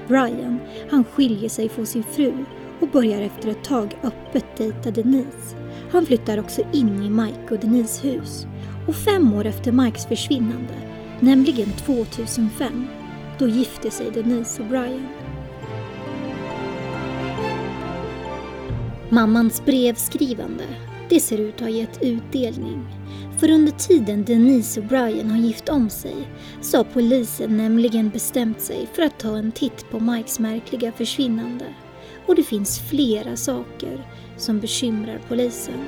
Brian, 0.07 0.59
han 0.91 1.03
skiljer 1.03 1.49
sig 1.49 1.69
från 1.69 1.85
sin 1.85 2.03
fru 2.03 2.33
och 2.79 2.89
börjar 2.89 3.21
efter 3.21 3.49
ett 3.49 3.63
tag 3.63 3.97
öppet 4.03 4.45
dejta 4.57 4.91
Denise. 4.91 5.57
Han 5.91 6.05
flyttar 6.05 6.39
också 6.39 6.61
in 6.73 7.03
i 7.03 7.09
Mike 7.09 7.53
och 7.53 7.59
Denises 7.59 8.05
hus. 8.05 8.47
Och 8.87 8.95
fem 8.95 9.33
år 9.33 9.45
efter 9.45 9.71
Mikes 9.71 10.05
försvinnande, 10.05 10.73
nämligen 11.19 11.71
2005, 11.71 12.87
då 13.39 13.47
gifter 13.47 13.89
sig 13.89 14.11
Denise 14.11 14.61
och 14.61 14.69
Brian. 14.69 15.07
Mammans 19.09 19.65
brevskrivande 19.65 20.63
det 21.09 21.19
ser 21.19 21.37
ut 21.37 21.55
att 21.55 21.61
ha 21.61 21.69
gett 21.69 22.03
utdelning. 22.03 22.87
För 23.39 23.49
under 23.49 23.71
tiden 23.71 24.23
Denise 24.23 24.79
och 24.79 24.85
Brian 24.85 25.31
har 25.31 25.37
gift 25.37 25.69
om 25.69 25.89
sig 25.89 26.15
så 26.61 26.77
har 26.77 26.83
polisen 26.83 27.57
nämligen 27.57 28.09
bestämt 28.09 28.61
sig 28.61 28.87
för 28.93 29.03
att 29.03 29.19
ta 29.19 29.37
en 29.37 29.51
titt 29.51 29.89
på 29.91 29.99
Mikes 29.99 30.39
märkliga 30.39 30.91
försvinnande. 30.91 31.65
Och 32.25 32.35
det 32.35 32.43
finns 32.43 32.79
flera 32.79 33.35
saker 33.35 34.07
som 34.37 34.59
bekymrar 34.59 35.19
polisen. 35.27 35.79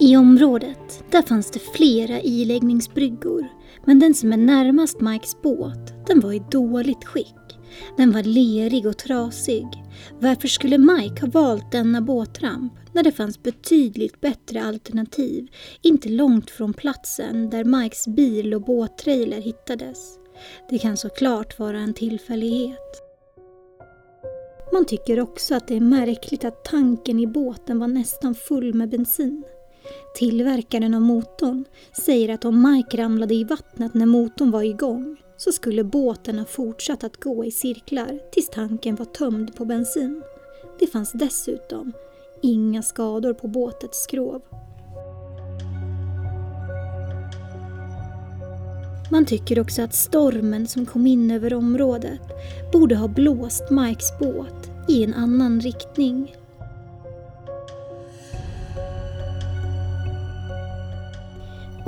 I 0.00 0.16
området 0.16 1.04
där 1.10 1.22
fanns 1.22 1.50
det 1.50 1.58
flera 1.58 2.20
iläggningsbryggor 2.20 3.48
men 3.84 3.98
den 3.98 4.14
som 4.14 4.32
är 4.32 4.36
närmast 4.36 5.00
Mikes 5.00 5.42
båt 5.42 6.06
den 6.06 6.20
var 6.20 6.32
i 6.32 6.42
dåligt 6.50 7.04
skick. 7.04 7.37
Den 7.96 8.12
var 8.12 8.22
lerig 8.22 8.86
och 8.86 8.98
trasig. 8.98 9.66
Varför 10.20 10.48
skulle 10.48 10.78
Mike 10.78 11.20
ha 11.20 11.28
valt 11.28 11.72
denna 11.72 12.00
båtramp 12.00 12.72
när 12.92 13.02
det 13.02 13.12
fanns 13.12 13.42
betydligt 13.42 14.20
bättre 14.20 14.62
alternativ 14.62 15.48
inte 15.82 16.08
långt 16.08 16.50
från 16.50 16.74
platsen 16.74 17.50
där 17.50 17.64
Mikes 17.64 18.06
bil 18.06 18.54
och 18.54 18.62
båttrailer 18.62 19.40
hittades? 19.40 20.18
Det 20.70 20.78
kan 20.78 20.96
såklart 20.96 21.58
vara 21.58 21.78
en 21.78 21.94
tillfällighet. 21.94 23.02
Man 24.72 24.84
tycker 24.84 25.20
också 25.20 25.54
att 25.54 25.68
det 25.68 25.76
är 25.76 25.80
märkligt 25.80 26.44
att 26.44 26.64
tanken 26.64 27.18
i 27.18 27.26
båten 27.26 27.78
var 27.78 27.88
nästan 27.88 28.34
full 28.34 28.74
med 28.74 28.88
bensin. 28.88 29.44
Tillverkaren 30.18 30.94
av 30.94 31.00
motorn 31.00 31.64
säger 32.04 32.28
att 32.34 32.44
om 32.44 32.72
Mike 32.72 32.96
ramlade 32.96 33.34
i 33.34 33.44
vattnet 33.44 33.94
när 33.94 34.06
motorn 34.06 34.50
var 34.50 34.62
igång 34.62 35.16
så 35.38 35.52
skulle 35.52 35.84
båten 35.84 36.38
ha 36.38 36.44
fortsatt 36.44 37.04
att 37.04 37.16
gå 37.16 37.44
i 37.44 37.50
cirklar 37.50 38.18
tills 38.32 38.48
tanken 38.48 38.96
var 38.96 39.04
tömd 39.04 39.56
på 39.56 39.64
bensin. 39.64 40.22
Det 40.78 40.86
fanns 40.86 41.12
dessutom 41.12 41.92
inga 42.42 42.82
skador 42.82 43.34
på 43.34 43.48
båtets 43.48 44.02
skrov. 44.02 44.42
Man 49.10 49.26
tycker 49.26 49.60
också 49.60 49.82
att 49.82 49.94
stormen 49.94 50.66
som 50.66 50.86
kom 50.86 51.06
in 51.06 51.30
över 51.30 51.54
området 51.54 52.20
borde 52.72 52.96
ha 52.96 53.08
blåst 53.08 53.70
Mikes 53.70 54.18
båt 54.18 54.70
i 54.88 55.04
en 55.04 55.14
annan 55.14 55.60
riktning 55.60 56.34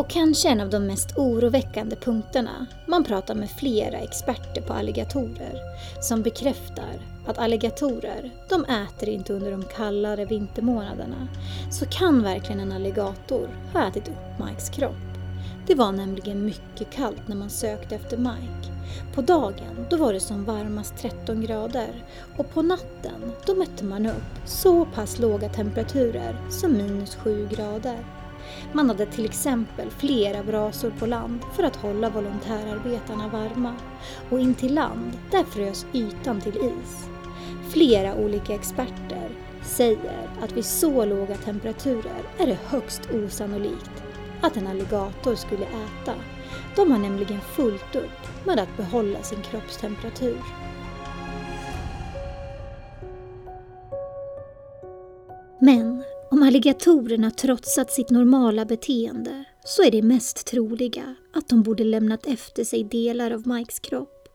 Och 0.01 0.11
kanske 0.11 0.49
en 0.49 0.61
av 0.61 0.71
de 0.71 0.87
mest 0.87 1.19
oroväckande 1.19 1.97
punkterna. 1.97 2.67
Man 2.87 3.05
pratar 3.05 3.35
med 3.35 3.51
flera 3.51 3.99
experter 3.99 4.63
på 4.63 4.73
alligatorer 4.73 5.55
som 6.01 6.23
bekräftar 6.23 7.01
att 7.27 7.39
alligatorer, 7.39 8.31
de 8.49 8.65
äter 8.65 9.09
inte 9.09 9.33
under 9.33 9.51
de 9.51 9.65
kallare 9.65 10.25
vintermånaderna. 10.25 11.29
Så 11.71 11.87
kan 11.87 12.23
verkligen 12.23 12.61
en 12.61 12.73
alligator 12.73 13.49
ha 13.73 13.89
ätit 13.89 14.09
upp 14.09 14.47
Mikes 14.47 14.71
kropp? 14.71 15.11
Det 15.67 15.75
var 15.75 15.93
nämligen 15.93 16.45
mycket 16.45 16.91
kallt 16.91 17.29
när 17.29 17.37
man 17.37 17.51
sökte 17.51 17.95
efter 17.95 18.17
Mike. 18.17 18.73
På 19.15 19.23
dagen 19.23 19.87
då 19.91 19.97
var 19.97 20.13
det 20.13 20.21
som 20.21 20.45
varmast 20.45 20.97
13 20.99 21.41
grader 21.41 22.05
och 22.37 22.51
på 22.51 22.63
natten 22.63 23.33
då 23.47 23.55
mätte 23.55 23.85
man 23.85 24.07
upp 24.07 24.47
så 24.47 24.85
pass 24.85 25.19
låga 25.19 25.49
temperaturer 25.49 26.37
som 26.51 26.73
minus 26.73 27.15
7 27.15 27.49
grader. 27.51 28.20
Man 28.73 28.89
hade 28.89 29.07
till 29.07 29.25
exempel 29.25 29.91
flera 29.91 30.43
brasor 30.43 30.91
på 30.91 31.07
land 31.07 31.41
för 31.57 31.63
att 31.63 31.77
hålla 31.77 32.11
volontärarbetarna 32.11 33.29
varma 33.29 33.75
och 34.31 34.41
in 34.41 34.55
till 34.55 34.75
land, 34.75 35.19
där 35.31 35.45
frös 35.45 35.87
ytan 35.93 36.41
till 36.41 36.57
is. 36.57 37.09
Flera 37.69 38.15
olika 38.15 38.55
experter 38.55 39.31
säger 39.63 40.29
att 40.43 40.53
vid 40.53 40.65
så 40.65 41.05
låga 41.05 41.37
temperaturer 41.37 42.23
är 42.39 42.47
det 42.47 42.59
högst 42.67 43.03
osannolikt 43.15 44.03
att 44.41 44.57
en 44.57 44.67
alligator 44.67 45.35
skulle 45.35 45.65
äta. 45.65 46.15
De 46.77 46.91
har 46.91 46.99
nämligen 46.99 47.41
fullt 47.41 47.97
upp 47.97 48.47
med 48.47 48.59
att 48.59 48.77
behålla 48.77 49.23
sin 49.23 49.43
kroppstemperatur. 49.43 50.39
Men 55.59 56.00
alligatorerna 56.51 57.31
trotsat 57.31 57.91
sitt 57.91 58.11
normala 58.11 58.65
beteende 58.65 59.45
så 59.65 59.83
är 59.83 59.91
det 59.91 60.03
mest 60.03 60.47
troliga 60.47 61.15
att 61.33 61.49
de 61.49 61.63
borde 61.63 61.85
lämnat 61.85 62.27
efter 62.27 62.65
sig 62.65 62.85
delar 62.85 63.31
av 63.31 63.47
Mikes 63.47 63.81
kropp. 63.81 64.29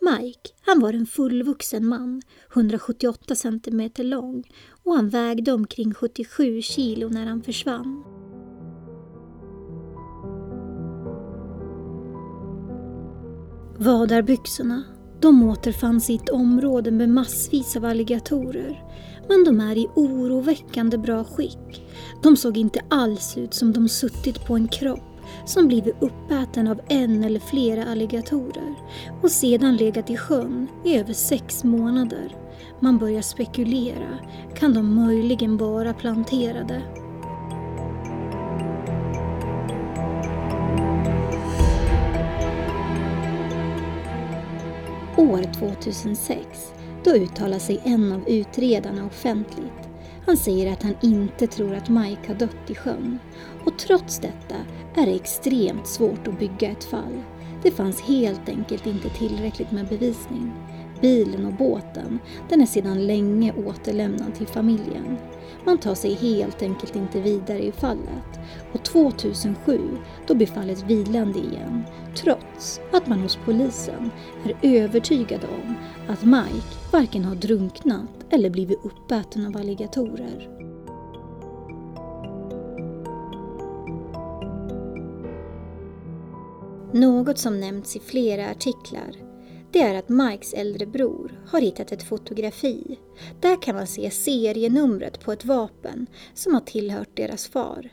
Mike, 0.00 0.50
han 0.60 0.80
var 0.80 0.92
en 0.92 1.06
fullvuxen 1.06 1.86
man, 1.86 2.22
178 2.54 3.34
cm 3.34 3.90
lång 3.96 4.44
och 4.84 4.94
han 4.94 5.08
vägde 5.08 5.52
omkring 5.52 5.94
77 5.94 6.62
kilo 6.62 7.08
när 7.08 7.26
han 7.26 7.42
försvann. 7.42 8.04
Vadarbyxorna, 13.78 14.84
de 15.20 15.48
återfanns 15.48 16.10
i 16.10 16.14
ett 16.14 16.30
område 16.30 16.90
med 16.90 17.08
massvis 17.08 17.76
av 17.76 17.84
alligatorer 17.84 18.82
men 19.28 19.44
de 19.44 19.60
är 19.60 19.76
i 19.76 19.88
oroväckande 19.94 20.98
bra 20.98 21.24
skick. 21.24 21.86
De 22.22 22.36
såg 22.36 22.56
inte 22.56 22.80
alls 22.90 23.36
ut 23.36 23.54
som 23.54 23.72
de 23.72 23.88
suttit 23.88 24.46
på 24.46 24.54
en 24.54 24.68
kropp 24.68 25.14
som 25.44 25.66
blivit 25.66 25.94
uppäten 26.00 26.68
av 26.68 26.80
en 26.88 27.24
eller 27.24 27.40
flera 27.40 27.84
alligatorer 27.84 28.74
och 29.22 29.30
sedan 29.30 29.76
legat 29.76 30.10
i 30.10 30.16
sjön 30.16 30.66
i 30.84 30.98
över 30.98 31.12
sex 31.12 31.64
månader. 31.64 32.36
Man 32.80 32.98
börjar 32.98 33.22
spekulera, 33.22 34.18
kan 34.56 34.74
de 34.74 34.94
möjligen 34.94 35.56
vara 35.56 35.94
planterade? 35.94 36.82
År 45.16 45.52
2006 45.52 46.72
då 47.04 47.10
uttalar 47.10 47.58
sig 47.58 47.80
en 47.84 48.12
av 48.12 48.28
utredarna 48.28 49.06
offentligt. 49.06 49.88
Han 50.26 50.36
säger 50.36 50.72
att 50.72 50.82
han 50.82 50.94
inte 51.02 51.46
tror 51.46 51.74
att 51.74 51.88
Mike 51.88 52.28
har 52.28 52.34
dött 52.34 52.70
i 52.70 52.74
sjön. 52.74 53.18
Och 53.64 53.78
trots 53.78 54.18
detta 54.18 54.54
är 54.94 55.06
det 55.06 55.14
extremt 55.14 55.86
svårt 55.86 56.28
att 56.28 56.38
bygga 56.38 56.70
ett 56.70 56.84
fall. 56.84 57.22
Det 57.62 57.70
fanns 57.70 58.00
helt 58.00 58.48
enkelt 58.48 58.86
inte 58.86 59.08
tillräckligt 59.08 59.70
med 59.70 59.88
bevisning. 59.88 60.52
Bilen 61.00 61.46
och 61.46 61.52
båten, 61.52 62.18
den 62.48 62.60
är 62.60 62.66
sedan 62.66 63.06
länge 63.06 63.52
återlämnad 63.66 64.34
till 64.34 64.46
familjen. 64.46 65.16
Man 65.64 65.78
tar 65.78 65.94
sig 65.94 66.14
helt 66.14 66.62
enkelt 66.62 66.96
inte 66.96 67.20
vidare 67.20 67.62
i 67.62 67.72
fallet 67.72 68.40
och 68.72 68.84
2007 68.84 69.80
då 70.26 70.34
blir 70.34 70.46
fallet 70.46 70.82
vilande 70.82 71.38
igen 71.38 71.84
trots 72.14 72.80
att 72.92 73.06
man 73.06 73.20
hos 73.20 73.38
polisen 73.44 74.10
är 74.44 74.82
övertygad 74.82 75.40
om 75.44 75.74
att 76.08 76.22
Mike 76.22 76.76
varken 76.92 77.24
har 77.24 77.34
drunknat 77.34 78.10
eller 78.30 78.50
blivit 78.50 78.84
uppäten 78.84 79.46
av 79.46 79.56
alligatorer. 79.56 80.50
Något 86.92 87.38
som 87.38 87.60
nämnts 87.60 87.96
i 87.96 88.00
flera 88.00 88.50
artiklar 88.50 89.23
det 89.74 89.80
är 89.80 89.94
att 89.94 90.08
Mikes 90.08 90.52
äldre 90.52 90.86
bror 90.86 91.40
har 91.46 91.60
hittat 91.60 91.92
ett 91.92 92.02
fotografi. 92.02 92.98
Där 93.40 93.62
kan 93.62 93.76
man 93.76 93.86
se 93.86 94.10
serienumret 94.10 95.20
på 95.20 95.32
ett 95.32 95.44
vapen 95.44 96.06
som 96.34 96.54
har 96.54 96.60
tillhört 96.60 97.16
deras 97.16 97.46
far. 97.48 97.90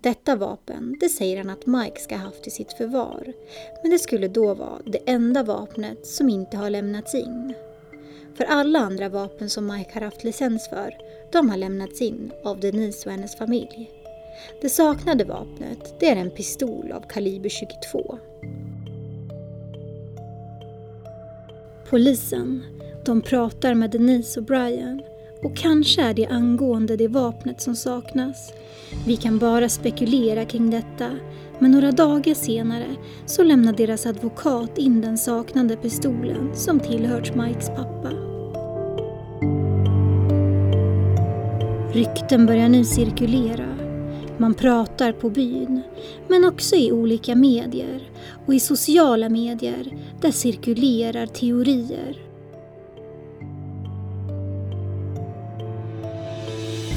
Detta 0.00 0.36
vapen, 0.36 0.96
det 1.00 1.08
säger 1.08 1.36
han 1.36 1.50
att 1.50 1.66
Mike 1.66 2.00
ska 2.00 2.16
ha 2.16 2.24
haft 2.24 2.46
i 2.46 2.50
sitt 2.50 2.72
förvar. 2.72 3.32
Men 3.82 3.90
det 3.90 3.98
skulle 3.98 4.28
då 4.28 4.54
vara 4.54 4.80
det 4.86 4.98
enda 5.06 5.42
vapnet 5.42 6.06
som 6.06 6.28
inte 6.28 6.56
har 6.56 6.70
lämnats 6.70 7.14
in. 7.14 7.54
För 8.34 8.44
alla 8.44 8.78
andra 8.78 9.08
vapen 9.08 9.50
som 9.50 9.66
Mike 9.66 9.90
har 9.94 10.00
haft 10.00 10.24
licens 10.24 10.68
för, 10.68 10.94
de 11.32 11.50
har 11.50 11.56
lämnats 11.56 12.02
in 12.02 12.32
av 12.44 12.60
Denise 12.60 13.08
och 13.08 13.12
hennes 13.12 13.36
familj. 13.36 13.90
Det 14.60 14.68
saknade 14.68 15.24
vapnet, 15.24 15.94
det 16.00 16.06
är 16.06 16.16
en 16.16 16.30
pistol 16.30 16.92
av 16.92 17.00
kaliber 17.00 17.48
22. 17.48 18.18
Polisen, 21.90 22.64
de 23.04 23.20
pratar 23.20 23.74
med 23.74 23.90
Denise 23.90 24.40
och 24.40 24.46
Brian 24.46 25.02
och 25.42 25.56
kanske 25.56 26.02
är 26.02 26.14
det 26.14 26.26
angående 26.26 26.96
det 26.96 27.08
vapnet 27.08 27.60
som 27.60 27.76
saknas. 27.76 28.52
Vi 29.06 29.16
kan 29.16 29.38
bara 29.38 29.68
spekulera 29.68 30.44
kring 30.44 30.70
detta, 30.70 31.10
men 31.58 31.70
några 31.70 31.92
dagar 31.92 32.34
senare 32.34 32.96
så 33.26 33.42
lämnar 33.42 33.72
deras 33.72 34.06
advokat 34.06 34.78
in 34.78 35.00
den 35.00 35.18
saknade 35.18 35.76
pistolen 35.76 36.50
som 36.54 36.80
tillhört 36.80 37.34
Mikes 37.34 37.68
pappa. 37.68 38.10
Rykten 41.92 42.46
börjar 42.46 42.68
nu 42.68 42.84
cirkulera. 42.84 43.77
Man 44.40 44.54
pratar 44.54 45.12
på 45.12 45.30
byn, 45.30 45.82
men 46.28 46.44
också 46.44 46.76
i 46.76 46.92
olika 46.92 47.34
medier 47.34 48.10
och 48.46 48.54
i 48.54 48.60
sociala 48.60 49.28
medier 49.28 49.96
där 50.20 50.30
cirkulerar 50.30 51.26
teorier. 51.26 52.18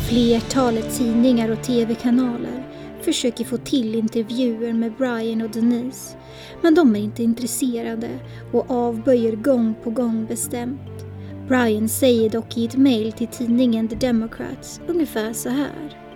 Flertalet 0.09 0.97
tidningar 0.97 1.51
och 1.51 1.63
tv-kanaler 1.63 2.67
försöker 3.01 3.43
få 3.43 3.57
till 3.57 3.95
intervjuer 3.95 4.73
med 4.73 4.93
Brian 4.97 5.41
och 5.41 5.49
Denise 5.49 6.17
men 6.61 6.75
de 6.75 6.95
är 6.95 6.99
inte 6.99 7.23
intresserade 7.23 8.09
och 8.51 8.71
avböjer 8.71 9.35
gång 9.35 9.75
på 9.83 9.89
gång 9.89 10.25
bestämt. 10.25 11.05
Brian 11.47 11.89
säger 11.89 12.29
dock 12.29 12.57
i 12.57 12.65
ett 12.65 12.77
mail 12.77 13.11
till 13.11 13.27
tidningen 13.27 13.87
The 13.87 13.95
Democrats 13.95 14.81
ungefär 14.87 15.33
så 15.33 15.49
här. 15.49 16.10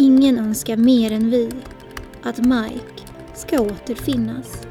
Ingen 0.00 0.38
önskar 0.38 0.76
mer 0.76 1.12
än 1.12 1.30
vi 1.30 1.50
att 2.22 2.38
Mike 2.38 3.04
ska 3.34 3.60
återfinnas. 3.60 4.66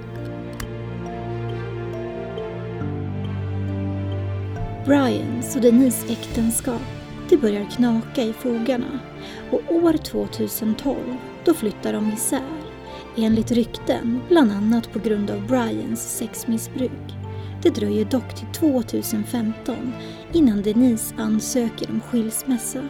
Brians 4.86 5.56
och 5.56 5.62
Denise 5.62 6.12
äktenskap 6.12 6.82
det 7.30 7.38
börjar 7.38 7.66
knaka 7.66 8.24
i 8.24 8.34
fogarna 8.34 9.00
och 9.52 9.76
år 9.76 9.94
2012 9.94 10.96
då 11.46 11.54
flyttar 11.54 11.94
de 11.94 12.12
isär. 12.12 12.62
Enligt 13.18 13.52
rykten, 13.52 14.22
bland 14.30 14.52
annat 14.52 14.94
på 14.94 15.00
grund 15.00 15.32
av 15.32 15.48
Brians 15.48 16.18
sexmissbruk. 16.18 17.14
Det 17.64 17.70
dröjer 17.70 18.06
dock 18.06 18.36
till 18.36 18.48
2015 18.48 19.94
innan 20.34 20.62
Denise 20.62 21.16
ansöker 21.18 21.90
om 21.90 22.02
skilsmässa. 22.02 22.82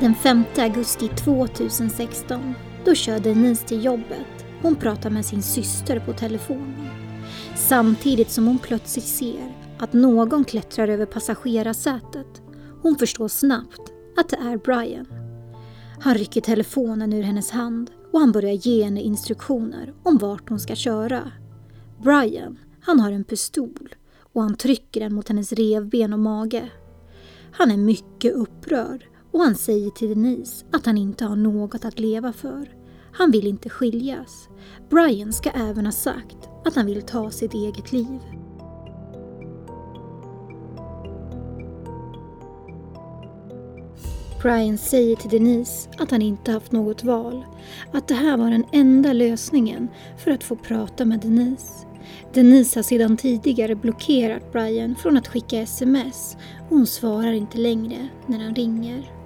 Den 0.00 0.14
5 0.14 0.44
augusti 0.56 1.08
2016 1.08 2.54
då 2.84 2.94
kör 2.94 3.20
Denise 3.20 3.66
till 3.66 3.84
jobbet. 3.84 4.46
Hon 4.62 4.76
pratar 4.76 5.10
med 5.10 5.26
sin 5.26 5.42
syster 5.42 5.98
på 5.98 6.12
telefonen. 6.12 6.88
Samtidigt 7.56 8.30
som 8.30 8.46
hon 8.46 8.58
plötsligt 8.58 9.04
ser 9.04 9.54
att 9.78 9.92
någon 9.92 10.44
klättrar 10.44 10.88
över 10.88 11.06
passagerarsätet. 11.06 12.42
Hon 12.82 12.96
förstår 12.96 13.28
snabbt 13.28 13.92
att 14.16 14.28
det 14.28 14.36
är 14.36 14.56
Brian. 14.56 15.06
Han 16.00 16.14
rycker 16.14 16.40
telefonen 16.40 17.12
ur 17.12 17.22
hennes 17.22 17.50
hand 17.50 17.90
och 18.12 18.20
han 18.20 18.32
börjar 18.32 18.52
ge 18.52 18.84
henne 18.84 19.00
instruktioner 19.00 19.94
om 20.02 20.18
vart 20.18 20.48
hon 20.48 20.60
ska 20.60 20.74
köra. 20.74 21.32
Brian, 22.02 22.58
han 22.80 23.00
har 23.00 23.12
en 23.12 23.24
pistol 23.24 23.94
och 24.32 24.42
han 24.42 24.56
trycker 24.56 25.00
den 25.00 25.14
mot 25.14 25.28
hennes 25.28 25.52
revben 25.52 26.12
och 26.12 26.18
mage. 26.18 26.70
Han 27.52 27.70
är 27.70 27.76
mycket 27.76 28.34
upprörd 28.34 29.09
och 29.30 29.40
han 29.40 29.54
säger 29.54 29.90
till 29.90 30.08
Denise 30.08 30.64
att 30.70 30.86
han 30.86 30.98
inte 30.98 31.24
har 31.24 31.36
något 31.36 31.84
att 31.84 32.00
leva 32.00 32.32
för. 32.32 32.68
Han 33.12 33.30
vill 33.30 33.46
inte 33.46 33.68
skiljas. 33.68 34.48
Brian 34.88 35.32
ska 35.32 35.50
även 35.50 35.84
ha 35.84 35.92
sagt 35.92 36.48
att 36.64 36.74
han 36.74 36.86
vill 36.86 37.02
ta 37.02 37.30
sitt 37.30 37.54
eget 37.54 37.92
liv. 37.92 38.20
Brian 44.42 44.78
säger 44.78 45.16
till 45.16 45.30
Denise 45.30 45.90
att 45.98 46.10
han 46.10 46.22
inte 46.22 46.52
haft 46.52 46.72
något 46.72 47.04
val, 47.04 47.44
att 47.92 48.08
det 48.08 48.14
här 48.14 48.36
var 48.36 48.50
den 48.50 48.64
enda 48.72 49.12
lösningen 49.12 49.88
för 50.18 50.30
att 50.30 50.44
få 50.44 50.56
prata 50.56 51.04
med 51.04 51.20
Denise. 51.20 51.86
Denise 52.32 52.78
har 52.78 52.82
sedan 52.82 53.16
tidigare 53.16 53.74
blockerat 53.74 54.52
Brian 54.52 54.96
från 54.96 55.16
att 55.16 55.28
skicka 55.28 55.60
sms 55.60 56.36
och 56.60 56.76
hon 56.76 56.86
svarar 56.86 57.32
inte 57.32 57.58
längre 57.58 58.08
när 58.26 58.38
han 58.38 58.54
ringer. 58.54 59.19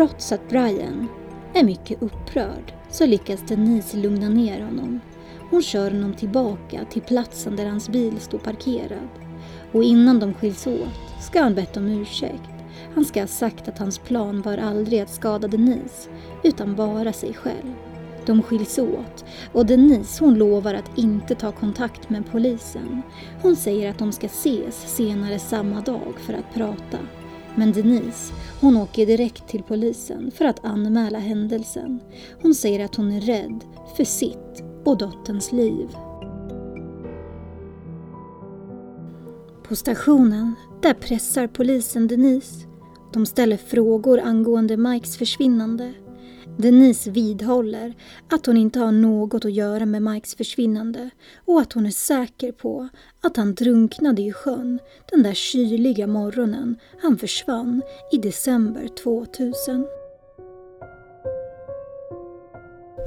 Trots 0.00 0.32
att 0.32 0.48
Brian 0.48 1.08
är 1.54 1.64
mycket 1.64 2.02
upprörd 2.02 2.72
så 2.90 3.06
lyckas 3.06 3.40
Denise 3.48 3.96
lugna 3.96 4.28
ner 4.28 4.60
honom. 4.60 5.00
Hon 5.50 5.62
kör 5.62 5.90
honom 5.90 6.14
tillbaka 6.14 6.84
till 6.90 7.02
platsen 7.02 7.56
där 7.56 7.66
hans 7.66 7.88
bil 7.88 8.20
står 8.20 8.38
parkerad. 8.38 9.08
Och 9.72 9.84
innan 9.84 10.20
de 10.20 10.34
skiljs 10.34 10.66
åt 10.66 11.22
ska 11.22 11.42
han 11.42 11.54
bett 11.54 11.76
om 11.76 11.86
ursäkt. 11.88 12.50
Han 12.94 13.04
ska 13.04 13.20
ha 13.20 13.26
sagt 13.26 13.68
att 13.68 13.78
hans 13.78 13.98
plan 13.98 14.42
var 14.42 14.58
aldrig 14.58 15.00
att 15.00 15.10
skada 15.10 15.48
Denise, 15.48 16.10
utan 16.42 16.76
bara 16.76 17.12
sig 17.12 17.34
själv. 17.34 17.74
De 18.26 18.42
skiljs 18.42 18.78
åt 18.78 19.24
och 19.52 19.66
Denise 19.66 20.24
hon 20.24 20.34
lovar 20.34 20.74
att 20.74 20.98
inte 20.98 21.34
ta 21.34 21.52
kontakt 21.52 22.10
med 22.10 22.30
polisen. 22.30 23.02
Hon 23.42 23.56
säger 23.56 23.90
att 23.90 23.98
de 23.98 24.12
ska 24.12 24.26
ses 24.26 24.96
senare 24.96 25.38
samma 25.38 25.80
dag 25.80 26.14
för 26.26 26.32
att 26.32 26.54
prata. 26.54 26.98
Men 27.56 27.72
Denise, 27.72 28.32
hon 28.60 28.76
åker 28.76 29.06
direkt 29.06 29.48
till 29.48 29.62
polisen 29.62 30.30
för 30.30 30.44
att 30.44 30.64
anmäla 30.64 31.18
händelsen. 31.18 32.00
Hon 32.42 32.54
säger 32.54 32.84
att 32.84 32.94
hon 32.94 33.12
är 33.12 33.20
rädd 33.20 33.64
för 33.96 34.04
sitt 34.04 34.64
och 34.84 34.98
dotterns 34.98 35.52
liv. 35.52 35.88
På 39.68 39.76
stationen, 39.76 40.54
där 40.82 40.94
pressar 40.94 41.46
polisen 41.46 42.08
Denise. 42.08 42.66
De 43.12 43.26
ställer 43.26 43.56
frågor 43.56 44.20
angående 44.20 44.76
Mikes 44.76 45.16
försvinnande. 45.16 45.92
Denise 46.60 47.10
vidhåller 47.10 47.94
att 48.30 48.46
hon 48.46 48.56
inte 48.56 48.78
har 48.78 48.92
något 48.92 49.44
att 49.44 49.52
göra 49.52 49.86
med 49.86 50.02
Mikes 50.02 50.34
försvinnande 50.34 51.10
och 51.44 51.60
att 51.60 51.72
hon 51.72 51.86
är 51.86 51.90
säker 51.90 52.52
på 52.52 52.88
att 53.20 53.36
han 53.36 53.54
drunknade 53.54 54.22
i 54.22 54.32
sjön 54.32 54.78
den 55.10 55.22
där 55.22 55.34
kyliga 55.34 56.06
morgonen 56.06 56.76
han 57.02 57.18
försvann 57.18 57.82
i 58.12 58.16
december 58.16 58.88
2000. 58.88 59.86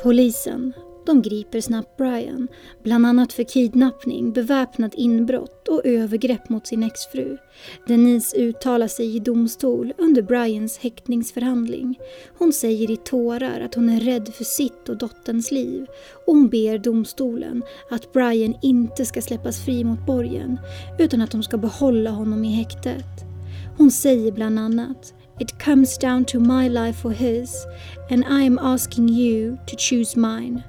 Polisen 0.03 0.73
de 1.05 1.21
griper 1.21 1.61
snabbt 1.61 1.97
Brian, 1.97 2.47
bland 2.83 3.05
annat 3.05 3.33
för 3.33 3.43
kidnappning, 3.43 4.33
beväpnat 4.33 4.93
inbrott 4.93 5.67
och 5.67 5.85
övergrepp 5.85 6.49
mot 6.49 6.67
sin 6.67 6.83
exfru. 6.83 7.37
Denise 7.87 8.37
uttalar 8.37 8.87
sig 8.87 9.15
i 9.15 9.19
domstol 9.19 9.93
under 9.97 10.21
Brians 10.21 10.77
häktningsförhandling. 10.77 11.99
Hon 12.37 12.53
säger 12.53 12.91
i 12.91 12.97
tårar 12.97 13.61
att 13.61 13.75
hon 13.75 13.89
är 13.89 13.99
rädd 13.99 14.33
för 14.33 14.43
sitt 14.43 14.89
och 14.89 14.97
dotterns 14.97 15.51
liv 15.51 15.85
och 16.25 16.33
hon 16.33 16.49
ber 16.49 16.77
domstolen 16.77 17.63
att 17.89 18.13
Brian 18.13 18.55
inte 18.61 19.05
ska 19.05 19.21
släppas 19.21 19.65
fri 19.65 19.83
mot 19.83 20.05
borgen 20.05 20.59
utan 20.99 21.21
att 21.21 21.31
de 21.31 21.43
ska 21.43 21.57
behålla 21.57 22.09
honom 22.09 22.45
i 22.45 22.51
häktet. 22.51 23.05
Hon 23.77 23.91
säger 23.91 24.31
bland 24.31 24.59
annat 24.59 25.13
It 25.39 25.63
comes 25.63 25.97
down 25.97 26.25
to 26.25 26.39
my 26.39 26.69
life 26.69 27.07
or 27.07 27.11
his 27.11 27.65
and 28.09 28.23
I 28.23 28.45
am 28.45 28.59
asking 28.59 29.09
you 29.09 29.57
to 29.67 29.75
choose 29.77 30.19
mine. 30.19 30.63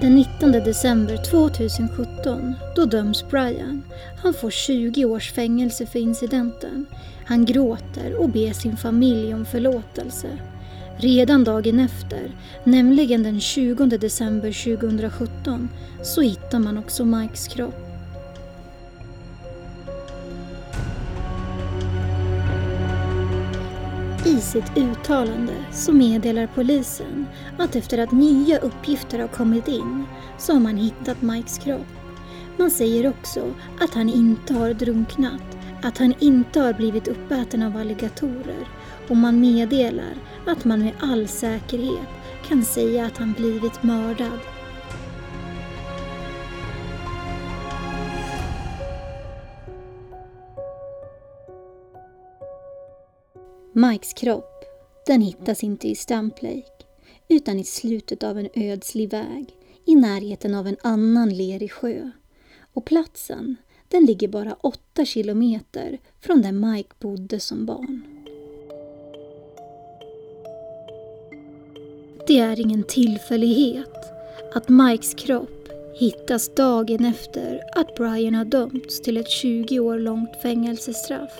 Den 0.00 0.14
19 0.14 0.52
december 0.52 1.16
2017, 1.16 2.54
då 2.76 2.84
döms 2.84 3.28
Brian. 3.30 3.82
Han 4.22 4.34
får 4.34 4.50
20 4.50 5.04
års 5.04 5.32
fängelse 5.32 5.86
för 5.86 5.98
incidenten. 5.98 6.86
Han 7.26 7.44
gråter 7.44 8.14
och 8.14 8.28
ber 8.28 8.52
sin 8.52 8.76
familj 8.76 9.34
om 9.34 9.44
förlåtelse. 9.44 10.28
Redan 10.96 11.44
dagen 11.44 11.80
efter, 11.80 12.36
nämligen 12.64 13.22
den 13.22 13.40
20 13.40 13.86
december 13.86 14.76
2017, 14.76 15.68
så 16.02 16.20
hittar 16.20 16.58
man 16.58 16.78
också 16.78 17.04
Mikes 17.04 17.48
kropp. 17.48 17.85
I 24.26 24.40
sitt 24.40 24.76
uttalande 24.76 25.52
så 25.72 25.92
meddelar 25.92 26.48
polisen 26.54 27.26
att 27.58 27.76
efter 27.76 27.98
att 27.98 28.12
nya 28.12 28.58
uppgifter 28.58 29.18
har 29.18 29.28
kommit 29.28 29.68
in 29.68 30.04
så 30.38 30.52
har 30.52 30.60
man 30.60 30.76
hittat 30.76 31.22
Mikes 31.22 31.58
kropp. 31.58 31.86
Man 32.56 32.70
säger 32.70 33.08
också 33.08 33.54
att 33.80 33.94
han 33.94 34.08
inte 34.08 34.54
har 34.54 34.74
drunknat, 34.74 35.42
att 35.82 35.98
han 35.98 36.14
inte 36.18 36.60
har 36.60 36.72
blivit 36.72 37.08
uppäten 37.08 37.62
av 37.62 37.76
alligatorer 37.76 38.68
och 39.08 39.16
man 39.16 39.40
meddelar 39.40 40.14
att 40.46 40.64
man 40.64 40.80
med 40.80 40.92
all 41.00 41.28
säkerhet 41.28 42.08
kan 42.48 42.64
säga 42.64 43.06
att 43.06 43.18
han 43.18 43.32
blivit 43.32 43.82
mördad 43.82 44.38
Mikes 53.78 54.12
kropp, 54.12 54.64
den 55.06 55.20
hittas 55.20 55.64
inte 55.64 55.88
i 55.88 55.94
Stamp 55.94 56.42
Lake, 56.42 56.84
utan 57.28 57.58
i 57.58 57.64
slutet 57.64 58.22
av 58.22 58.38
en 58.38 58.48
ödslig 58.54 59.10
väg 59.10 59.56
i 59.84 59.94
närheten 59.94 60.54
av 60.54 60.66
en 60.66 60.76
annan 60.82 61.36
lerig 61.36 61.72
sjö. 61.72 62.10
Och 62.74 62.84
platsen, 62.84 63.56
den 63.88 64.04
ligger 64.04 64.28
bara 64.28 64.54
åtta 64.54 65.04
kilometer 65.04 65.98
från 66.20 66.42
där 66.42 66.52
Mike 66.52 66.94
bodde 66.98 67.40
som 67.40 67.66
barn. 67.66 68.02
Det 72.26 72.38
är 72.38 72.60
ingen 72.60 72.84
tillfällighet 72.84 73.94
att 74.54 74.68
Mikes 74.68 75.14
kropp 75.14 75.68
hittas 75.98 76.54
dagen 76.54 77.04
efter 77.04 77.60
att 77.74 77.94
Brian 77.94 78.34
har 78.34 78.44
dömts 78.44 79.02
till 79.02 79.16
ett 79.16 79.30
20 79.30 79.80
år 79.80 79.98
långt 79.98 80.42
fängelsestraff. 80.42 81.38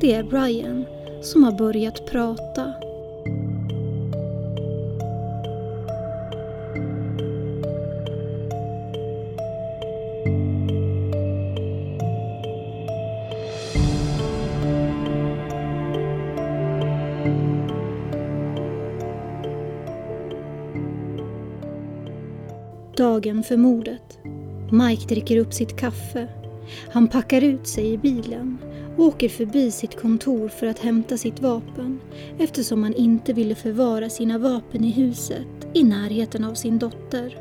Det 0.00 0.12
är 0.12 0.22
Brian 0.22 0.84
som 1.22 1.44
har 1.44 1.52
börjat 1.52 2.06
prata. 2.06 2.72
Dagen 22.96 23.42
för 23.42 23.56
mordet. 23.56 24.18
Mike 24.70 25.14
dricker 25.14 25.36
upp 25.36 25.54
sitt 25.54 25.76
kaffe. 25.76 26.28
Han 26.92 27.08
packar 27.08 27.44
ut 27.44 27.66
sig 27.66 27.92
i 27.92 27.98
bilen 27.98 28.58
åker 28.96 29.28
förbi 29.28 29.70
sitt 29.70 30.00
kontor 30.00 30.48
för 30.48 30.66
att 30.66 30.78
hämta 30.78 31.16
sitt 31.16 31.40
vapen 31.40 32.00
eftersom 32.38 32.82
han 32.82 32.94
inte 32.94 33.32
ville 33.32 33.54
förvara 33.54 34.10
sina 34.10 34.38
vapen 34.38 34.84
i 34.84 34.90
huset 34.90 35.46
i 35.74 35.82
närheten 35.82 36.44
av 36.44 36.54
sin 36.54 36.78
dotter. 36.78 37.38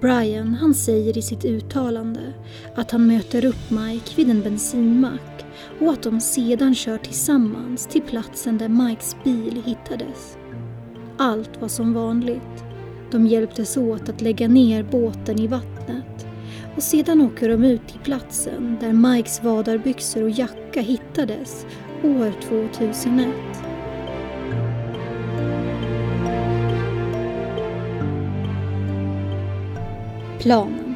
Brian 0.00 0.54
han 0.54 0.74
säger 0.74 1.18
i 1.18 1.22
sitt 1.22 1.44
uttalande 1.44 2.32
att 2.74 2.90
han 2.90 3.06
möter 3.06 3.44
upp 3.44 3.70
Mike 3.70 4.16
vid 4.16 4.30
en 4.30 4.42
bensinmack 4.42 5.44
och 5.80 5.92
att 5.92 6.02
de 6.02 6.20
sedan 6.20 6.74
kör 6.74 6.98
tillsammans 6.98 7.86
till 7.86 8.02
platsen 8.02 8.58
där 8.58 8.68
Mikes 8.68 9.16
bil 9.24 9.62
hittades. 9.66 10.38
Allt 11.16 11.60
var 11.60 11.68
som 11.68 11.94
vanligt. 11.94 12.64
De 13.10 13.26
hjälptes 13.26 13.76
åt 13.76 14.08
att 14.08 14.20
lägga 14.20 14.48
ner 14.48 14.82
båten 14.82 15.38
i 15.38 15.46
vattnet 15.46 16.07
och 16.78 16.84
sedan 16.84 17.20
åker 17.20 17.48
de 17.48 17.64
ut 17.64 17.88
till 17.88 17.98
platsen 18.00 18.76
där 18.80 18.92
Mikes 18.92 19.42
vadarbyxor 19.42 20.22
och 20.22 20.30
jacka 20.30 20.80
hittades 20.80 21.66
år 22.02 22.32
2001. 22.42 23.28
Planen, 30.38 30.94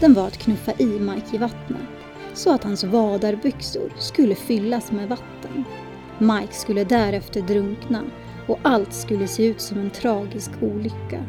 den 0.00 0.14
var 0.14 0.26
att 0.26 0.38
knuffa 0.38 0.72
i 0.78 0.86
Mike 0.86 1.36
i 1.36 1.38
vattnet 1.38 1.88
så 2.34 2.54
att 2.54 2.64
hans 2.64 2.84
vadarbyxor 2.84 3.92
skulle 3.98 4.34
fyllas 4.34 4.92
med 4.92 5.08
vatten. 5.08 5.64
Mike 6.18 6.54
skulle 6.54 6.84
därefter 6.84 7.42
drunkna 7.42 8.02
och 8.46 8.58
allt 8.62 8.92
skulle 8.92 9.28
se 9.28 9.46
ut 9.46 9.60
som 9.60 9.78
en 9.78 9.90
tragisk 9.90 10.50
olycka. 10.60 11.24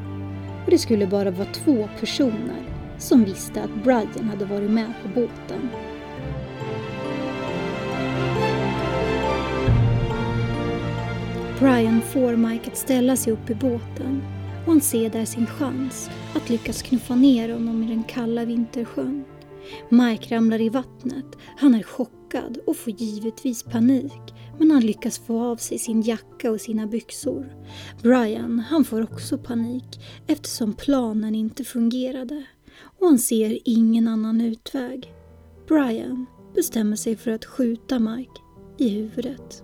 Och 0.66 0.72
det 0.72 0.78
skulle 0.78 1.08
bara 1.08 1.32
vara 1.32 1.48
två 1.54 1.90
personer 2.00 2.75
som 2.98 3.24
visste 3.24 3.64
att 3.64 3.84
Brian 3.84 4.30
hade 4.30 4.46
varit 4.46 4.72
med 4.72 4.94
på 5.04 5.20
båten. 5.20 5.70
Brian 11.60 12.02
får 12.02 12.36
Mike 12.36 12.72
att 12.72 12.78
ställa 12.78 13.16
sig 13.16 13.34
upp 13.34 13.50
i 13.50 13.56
båten 13.56 14.22
och 14.66 14.72
han 14.72 14.82
ser 14.82 15.10
där 15.10 15.26
sin 15.26 15.46
chans 15.46 16.10
att 16.36 16.50
lyckas 16.50 16.82
knuffa 16.82 17.16
ner 17.16 17.54
honom 17.54 17.84
i 17.84 17.88
den 17.88 18.04
kalla 18.04 18.46
vintersjön. 18.46 19.24
Mike 19.90 20.36
ramlar 20.36 20.62
i 20.62 20.70
vattnet, 20.70 21.26
han 21.58 21.76
är 21.76 21.84
chockad 21.84 22.58
och 22.68 22.78
får 22.78 22.94
givetvis 22.94 23.64
panik 23.64 24.34
men 24.60 24.72
han 24.72 24.82
lyckas 24.86 25.20
få 25.20 25.44
av 25.44 25.56
sig 25.56 25.80
sin 25.80 26.02
jacka 26.02 26.52
och 26.52 26.62
sina 26.62 26.88
byxor. 26.88 27.54
Brian, 28.02 28.60
han 28.60 28.86
får 28.86 29.04
också 29.04 29.38
panik 29.38 30.00
eftersom 30.28 30.74
planen 30.74 31.36
inte 31.36 31.64
fungerade 31.64 32.46
och 33.00 33.08
han 33.08 33.20
ser 33.20 33.60
ingen 33.66 34.08
annan 34.08 34.42
utväg. 34.42 35.14
Brian 35.68 36.26
bestämmer 36.56 36.96
sig 36.96 37.16
för 37.16 37.32
att 37.32 37.46
skjuta 37.46 38.00
Mike 38.00 38.42
i 38.78 38.90
huvudet. 38.90 39.64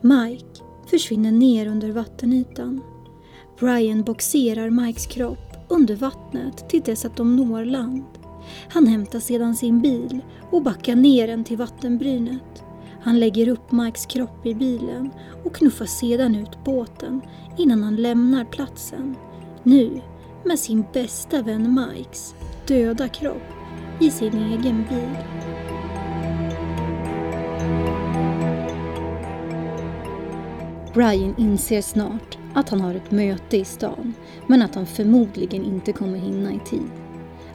Mike 0.00 0.46
försvinner 0.86 1.32
ner 1.32 1.66
under 1.66 1.92
vattenytan. 1.92 2.80
Brian 3.58 4.02
boxerar 4.02 4.70
Mikes 4.70 5.06
kropp 5.06 5.66
under 5.68 5.96
vattnet 5.96 6.68
till 6.68 6.82
dess 6.82 7.04
att 7.04 7.16
de 7.16 7.36
når 7.36 7.64
land. 7.64 8.04
Han 8.68 8.86
hämtar 8.86 9.20
sedan 9.20 9.54
sin 9.54 9.80
bil 9.80 10.20
och 10.50 10.62
backar 10.62 10.96
ner 10.96 11.26
den 11.26 11.44
till 11.44 11.56
vattenbrynet. 11.56 12.63
Han 13.04 13.20
lägger 13.20 13.48
upp 13.48 13.72
Mikes 13.72 14.06
kropp 14.06 14.46
i 14.46 14.54
bilen 14.54 15.10
och 15.44 15.54
knuffar 15.54 15.86
sedan 15.86 16.34
ut 16.34 16.64
båten 16.64 17.20
innan 17.58 17.82
han 17.82 17.96
lämnar 17.96 18.44
platsen. 18.44 19.16
Nu 19.62 20.00
med 20.44 20.58
sin 20.58 20.84
bästa 20.92 21.42
vän 21.42 21.74
Mikes 21.74 22.34
döda 22.66 23.08
kropp 23.08 23.42
i 24.00 24.10
sin 24.10 24.34
egen 24.34 24.84
bil. 24.88 25.16
Brian 30.94 31.34
inser 31.38 31.82
snart 31.82 32.38
att 32.54 32.68
han 32.68 32.80
har 32.80 32.94
ett 32.94 33.10
möte 33.10 33.56
i 33.56 33.64
stan 33.64 34.14
men 34.46 34.62
att 34.62 34.74
han 34.74 34.86
förmodligen 34.86 35.64
inte 35.64 35.92
kommer 35.92 36.18
hinna 36.18 36.52
i 36.52 36.58
tid. 36.58 36.90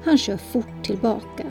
Han 0.06 0.18
kör 0.18 0.38
fort 0.38 0.84
tillbaka 0.84 1.46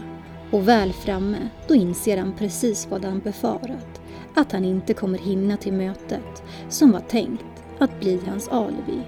och 0.51 0.69
väl 0.69 0.93
framme 0.93 1.49
då 1.69 1.75
inser 1.75 2.19
han 2.19 2.33
precis 2.33 2.89
vad 2.91 3.05
han 3.05 3.21
befarat. 3.21 4.01
Att 4.35 4.53
han 4.53 4.65
inte 4.65 4.95
kommer 4.95 5.19
hinna 5.19 5.57
till 5.57 5.73
mötet 5.73 6.43
som 6.69 6.93
var 6.93 7.01
tänkt 7.01 7.45
att 7.79 8.01
bli 8.01 8.21
hans 8.27 8.49
alibi. 8.49 9.01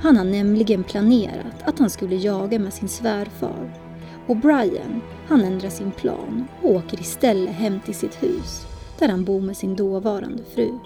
Han 0.00 0.16
har 0.16 0.24
nämligen 0.24 0.84
planerat 0.84 1.62
att 1.64 1.78
han 1.78 1.90
skulle 1.90 2.16
jaga 2.16 2.58
med 2.58 2.72
sin 2.72 2.88
svärfar. 2.88 3.70
Och 4.26 4.36
Brian, 4.36 5.00
han 5.28 5.44
ändrar 5.44 5.70
sin 5.70 5.90
plan 5.90 6.46
och 6.62 6.70
åker 6.70 7.00
istället 7.00 7.54
hem 7.54 7.80
till 7.80 7.94
sitt 7.94 8.22
hus 8.22 8.66
där 8.98 9.08
han 9.08 9.24
bor 9.24 9.40
med 9.40 9.56
sin 9.56 9.76
dåvarande 9.76 10.42
fru. 10.54 10.78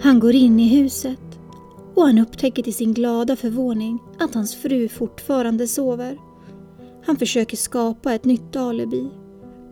Han 0.00 0.20
går 0.20 0.34
in 0.34 0.60
i 0.60 0.68
huset 0.68 1.27
och 1.98 2.06
han 2.06 2.18
upptäcker 2.18 2.62
till 2.62 2.74
sin 2.74 2.94
glada 2.94 3.36
förvåning 3.36 3.98
att 4.18 4.34
hans 4.34 4.56
fru 4.56 4.88
fortfarande 4.88 5.66
sover. 5.66 6.18
Han 7.04 7.16
försöker 7.16 7.56
skapa 7.56 8.14
ett 8.14 8.24
nytt 8.24 8.56
alibi. 8.56 9.08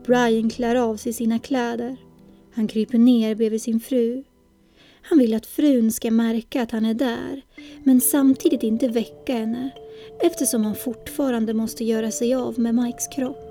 Brian 0.06 0.50
klär 0.50 0.76
av 0.76 0.96
sig 0.96 1.12
sina 1.12 1.38
kläder. 1.38 1.96
Han 2.54 2.68
kryper 2.68 2.98
ner 2.98 3.34
bredvid 3.34 3.62
sin 3.62 3.80
fru. 3.80 4.24
Han 5.02 5.18
vill 5.18 5.34
att 5.34 5.46
frun 5.46 5.92
ska 5.92 6.10
märka 6.10 6.62
att 6.62 6.70
han 6.70 6.84
är 6.84 6.94
där 6.94 7.42
men 7.84 8.00
samtidigt 8.00 8.62
inte 8.62 8.88
väcka 8.88 9.32
henne 9.32 9.70
eftersom 10.22 10.64
han 10.64 10.74
fortfarande 10.74 11.54
måste 11.54 11.84
göra 11.84 12.10
sig 12.10 12.34
av 12.34 12.58
med 12.58 12.74
Mikes 12.74 13.08
kropp. 13.08 13.46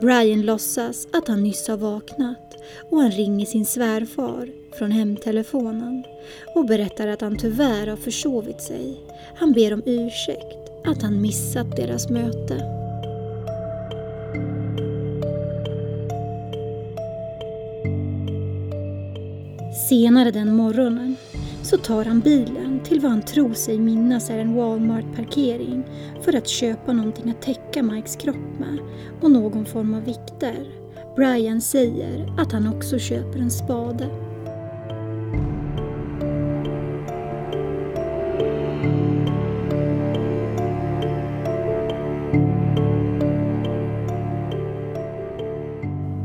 Brian 0.00 0.42
låtsas 0.42 1.06
att 1.12 1.28
han 1.28 1.42
nyss 1.42 1.68
har 1.68 1.76
vaknat 1.76 2.54
och 2.90 3.00
han 3.00 3.10
ringer 3.10 3.46
sin 3.46 3.64
svärfar 3.66 4.63
från 4.78 4.90
hemtelefonen 4.90 6.04
och 6.54 6.66
berättar 6.66 7.08
att 7.08 7.20
han 7.20 7.38
tyvärr 7.38 7.86
har 7.86 7.96
försovit 7.96 8.60
sig. 8.60 9.00
Han 9.36 9.52
ber 9.52 9.72
om 9.74 9.82
ursäkt 9.86 10.70
att 10.84 11.02
han 11.02 11.20
missat 11.20 11.76
deras 11.76 12.10
möte. 12.10 12.84
Senare 19.88 20.30
den 20.30 20.56
morgonen 20.56 21.16
så 21.62 21.76
tar 21.76 22.04
han 22.04 22.20
bilen 22.20 22.80
till 22.84 23.00
vad 23.00 23.10
han 23.10 23.22
tror 23.22 23.54
sig 23.54 23.78
minnas 23.78 24.30
är 24.30 24.38
en 24.38 24.54
Walmart-parkering 24.54 25.84
för 26.22 26.36
att 26.36 26.48
köpa 26.48 26.92
någonting 26.92 27.30
att 27.30 27.42
täcka 27.42 27.82
Mikes 27.82 28.16
kropp 28.16 28.58
med 28.58 28.78
och 29.22 29.30
någon 29.30 29.66
form 29.66 29.94
av 29.94 30.04
vikter. 30.04 30.66
Brian 31.16 31.60
säger 31.60 32.34
att 32.38 32.52
han 32.52 32.68
också 32.68 32.98
köper 32.98 33.38
en 33.38 33.50
spade. 33.50 34.33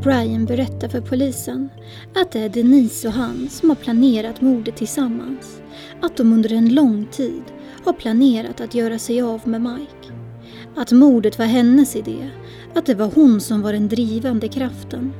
Brian 0.02 0.44
berättar 0.44 0.88
för 0.88 1.00
polisen 1.00 1.68
att 2.14 2.32
det 2.32 2.40
är 2.40 2.48
Denise 2.48 3.08
och 3.08 3.14
han 3.14 3.48
som 3.48 3.68
har 3.68 3.76
planerat 3.76 4.40
mordet 4.40 4.76
tillsammans. 4.76 5.62
Att 6.02 6.16
de 6.16 6.32
under 6.32 6.52
en 6.52 6.74
lång 6.74 7.06
tid 7.06 7.42
har 7.84 7.92
planerat 7.92 8.60
att 8.60 8.74
göra 8.74 8.98
sig 8.98 9.22
av 9.22 9.48
med 9.48 9.62
Mike. 9.62 10.14
Att 10.76 10.92
mordet 10.92 11.38
var 11.38 11.46
hennes 11.46 11.96
idé, 11.96 12.30
att 12.74 12.86
det 12.86 12.94
var 12.94 13.10
hon 13.14 13.40
som 13.40 13.62
var 13.62 13.72
den 13.72 13.88
drivande 13.88 14.48
kraften. 14.48 15.12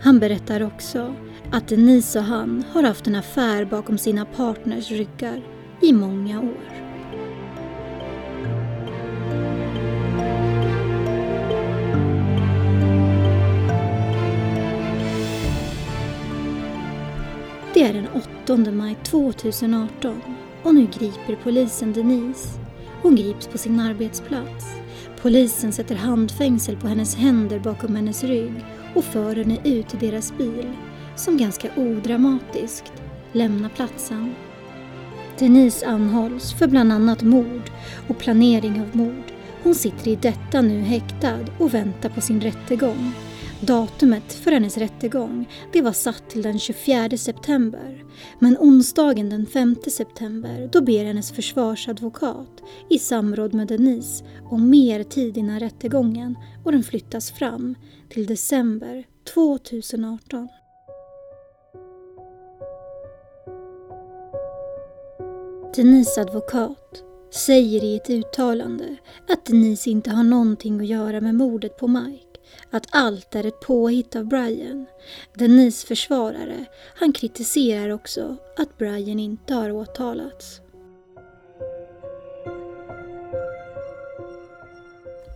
Han 0.00 0.18
berättar 0.18 0.62
också 0.62 1.14
att 1.52 1.68
Denise 1.68 2.18
och 2.18 2.24
han 2.24 2.64
har 2.72 2.82
haft 2.82 3.06
en 3.06 3.14
affär 3.14 3.64
bakom 3.64 3.98
sina 3.98 4.24
partners 4.24 4.90
ryggar 4.90 5.42
i 5.82 5.92
många 5.92 6.40
år. 6.40 6.75
Det 17.76 17.82
är 17.82 17.92
den 17.92 18.08
8 18.44 18.70
maj 18.72 18.96
2018 19.02 20.20
och 20.62 20.74
nu 20.74 20.86
griper 20.98 21.36
polisen 21.42 21.92
Denise. 21.92 22.48
Hon 23.02 23.16
grips 23.16 23.46
på 23.46 23.58
sin 23.58 23.80
arbetsplats. 23.80 24.64
Polisen 25.22 25.72
sätter 25.72 25.94
handfängsel 25.94 26.76
på 26.76 26.86
hennes 26.86 27.16
händer 27.16 27.58
bakom 27.58 27.96
hennes 27.96 28.24
rygg 28.24 28.64
och 28.94 29.04
för 29.04 29.36
henne 29.36 29.58
ut 29.64 29.88
till 29.88 29.98
deras 29.98 30.36
bil, 30.38 30.72
som 31.16 31.36
ganska 31.36 31.68
odramatiskt 31.76 32.92
lämnar 33.32 33.68
platsen. 33.68 34.34
Denise 35.38 35.86
anhålls 35.86 36.52
för 36.52 36.68
bland 36.68 36.92
annat 36.92 37.22
mord 37.22 37.70
och 38.08 38.18
planering 38.18 38.80
av 38.80 38.96
mord. 38.96 39.32
Hon 39.62 39.74
sitter 39.74 40.08
i 40.08 40.16
detta 40.16 40.60
nu 40.60 40.80
häktad 40.80 41.44
och 41.58 41.74
väntar 41.74 42.08
på 42.08 42.20
sin 42.20 42.40
rättegång. 42.40 43.12
Datumet 43.60 44.32
för 44.32 44.52
hennes 44.52 44.78
rättegång 44.78 45.48
det 45.72 45.82
var 45.82 45.92
satt 45.92 46.30
till 46.30 46.42
den 46.42 46.58
24 46.58 47.16
september. 47.16 48.04
Men 48.38 48.56
onsdagen 48.60 49.30
den 49.30 49.46
5 49.46 49.76
september 49.86 50.68
då 50.72 50.80
ber 50.80 51.04
hennes 51.04 51.32
försvarsadvokat 51.32 52.62
i 52.90 52.98
samråd 52.98 53.54
med 53.54 53.68
Denise 53.68 54.24
om 54.50 54.70
mer 54.70 55.02
tid 55.02 55.36
innan 55.36 55.60
rättegången 55.60 56.38
och 56.64 56.72
den 56.72 56.82
flyttas 56.82 57.30
fram 57.30 57.74
till 58.08 58.26
december 58.26 59.04
2018. 59.34 60.48
Denise 65.76 66.20
advokat 66.20 67.02
säger 67.30 67.84
i 67.84 67.96
ett 67.96 68.10
uttalande 68.10 68.96
att 69.28 69.44
Denise 69.44 69.90
inte 69.90 70.10
har 70.10 70.24
någonting 70.24 70.80
att 70.80 70.86
göra 70.86 71.20
med 71.20 71.34
mordet 71.34 71.76
på 71.76 71.88
Mike 71.88 72.25
att 72.70 72.86
allt 72.90 73.34
är 73.34 73.46
ett 73.46 73.60
påhitt 73.60 74.16
av 74.16 74.24
Brian. 74.24 74.86
Denise 75.34 75.86
försvarare, 75.86 76.64
han 76.94 77.12
kritiserar 77.12 77.90
också 77.90 78.36
att 78.56 78.78
Brian 78.78 79.20
inte 79.20 79.54
har 79.54 79.70
åtalats. 79.70 80.60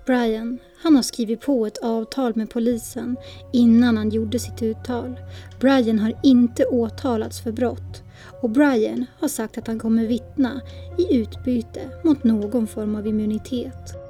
Brian, 0.06 0.58
han 0.82 0.96
har 0.96 1.02
skrivit 1.02 1.40
på 1.40 1.66
ett 1.66 1.78
avtal 1.78 2.32
med 2.36 2.50
polisen 2.50 3.16
innan 3.52 3.96
han 3.96 4.10
gjorde 4.10 4.38
sitt 4.38 4.62
uttal. 4.62 5.20
Brian 5.60 5.98
har 5.98 6.14
inte 6.22 6.64
åtalats 6.64 7.40
för 7.40 7.52
brott 7.52 8.02
och 8.42 8.50
Brian 8.50 9.06
har 9.18 9.28
sagt 9.28 9.58
att 9.58 9.66
han 9.66 9.78
kommer 9.78 10.06
vittna 10.06 10.60
i 10.98 11.16
utbyte 11.16 11.80
mot 12.04 12.24
någon 12.24 12.66
form 12.66 12.94
av 12.94 13.06
immunitet. 13.06 14.09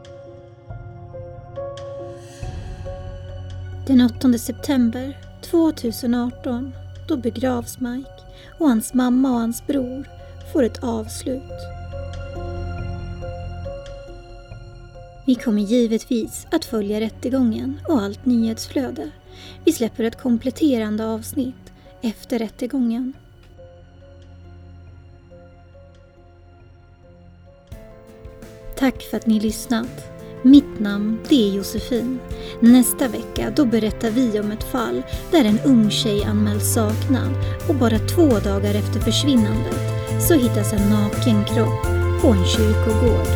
Den 3.86 4.00
8 4.00 4.38
september 4.38 5.18
2018 5.42 6.72
då 7.08 7.16
begravs 7.16 7.80
Mike 7.80 8.10
och 8.58 8.68
hans 8.68 8.94
mamma 8.94 9.30
och 9.30 9.40
hans 9.40 9.66
bror 9.66 10.08
får 10.52 10.62
ett 10.62 10.84
avslut. 10.84 11.52
Vi 15.26 15.34
kommer 15.34 15.62
givetvis 15.62 16.46
att 16.50 16.64
följa 16.64 17.00
rättegången 17.00 17.80
och 17.88 18.02
allt 18.02 18.26
nyhetsflöde. 18.26 19.10
Vi 19.64 19.72
släpper 19.72 20.04
ett 20.04 20.20
kompletterande 20.20 21.06
avsnitt 21.06 21.72
efter 22.02 22.38
rättegången. 22.38 23.12
Tack 28.76 29.02
för 29.02 29.16
att 29.16 29.26
ni 29.26 29.40
lyssnat. 29.40 30.19
Mitt 30.42 30.80
namn 30.80 31.18
det 31.28 31.48
är 31.48 31.52
Josefin. 31.52 32.18
Nästa 32.60 33.08
vecka 33.08 33.52
då 33.56 33.64
berättar 33.64 34.10
vi 34.10 34.40
om 34.40 34.50
ett 34.50 34.64
fall 34.64 35.02
där 35.30 35.44
en 35.44 35.60
ung 35.64 35.90
tjej 35.90 36.24
anmäls 36.24 36.74
saknad 36.74 37.34
och 37.68 37.74
bara 37.74 37.98
två 37.98 38.28
dagar 38.28 38.74
efter 38.74 39.00
försvinnandet 39.00 39.80
så 40.28 40.34
hittas 40.34 40.72
en 40.72 40.90
naken 40.90 41.44
kropp 41.44 41.86
på 42.20 42.28
en 42.28 42.44
kyrkogård. 42.46 43.26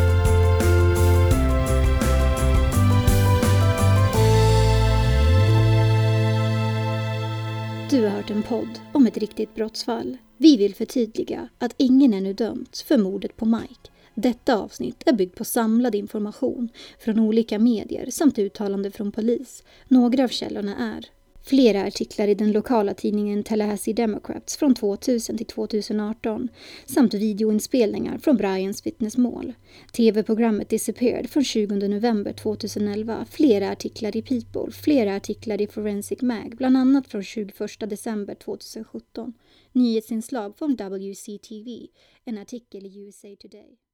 Du 7.89 8.03
har 8.03 8.09
hört 8.09 8.29
en 8.29 8.43
podd 8.43 8.79
om 8.91 9.07
ett 9.07 9.17
riktigt 9.17 9.55
brottsfall. 9.55 10.17
Vi 10.37 10.57
vill 10.57 10.75
förtydliga 10.75 11.49
att 11.59 11.75
ingen 11.77 12.13
ännu 12.13 12.33
dömts 12.33 12.83
för 12.83 12.97
mordet 12.97 13.37
på 13.37 13.45
Mike. 13.45 13.94
Detta 14.15 14.57
avsnitt 14.57 15.03
är 15.05 15.13
byggt 15.13 15.35
på 15.35 15.45
samlad 15.45 15.95
information 15.95 16.69
från 16.99 17.19
olika 17.19 17.59
medier 17.59 18.09
samt 18.09 18.39
uttalande 18.39 18.91
från 18.91 19.11
polis. 19.11 19.63
Några 19.87 20.23
av 20.23 20.27
källorna 20.27 20.95
är 20.95 21.09
Flera 21.47 21.83
artiklar 21.83 22.27
i 22.27 22.35
den 22.35 22.51
lokala 22.51 22.93
tidningen 22.93 23.43
Tallahassee 23.43 23.93
Democrats 23.93 24.57
från 24.57 24.75
2000 24.75 25.37
till 25.37 25.45
2018 25.45 26.49
samt 26.85 27.13
videoinspelningar 27.13 28.17
från 28.17 28.37
Brians 28.37 28.85
vittnesmål. 28.85 29.53
TV-programmet 29.93 30.69
Disappeared 30.69 31.29
från 31.29 31.43
20 31.43 31.87
november 31.87 32.33
2011, 32.33 33.25
flera 33.29 33.71
artiklar 33.71 34.17
i 34.17 34.21
People, 34.21 34.71
flera 34.71 35.15
artiklar 35.15 35.61
i 35.61 35.67
Forensic 35.67 36.21
Mag, 36.21 36.55
bland 36.57 36.77
annat 36.77 37.07
från 37.07 37.23
21 37.23 37.55
december 37.79 38.35
2017. 38.35 39.33
Nyhetsinslag 39.71 40.57
från 40.57 40.75
WCTV, 40.75 41.87
en 42.25 42.37
artikel 42.37 42.85
i 42.85 42.99
USA 42.99 43.35
Today. 43.39 43.84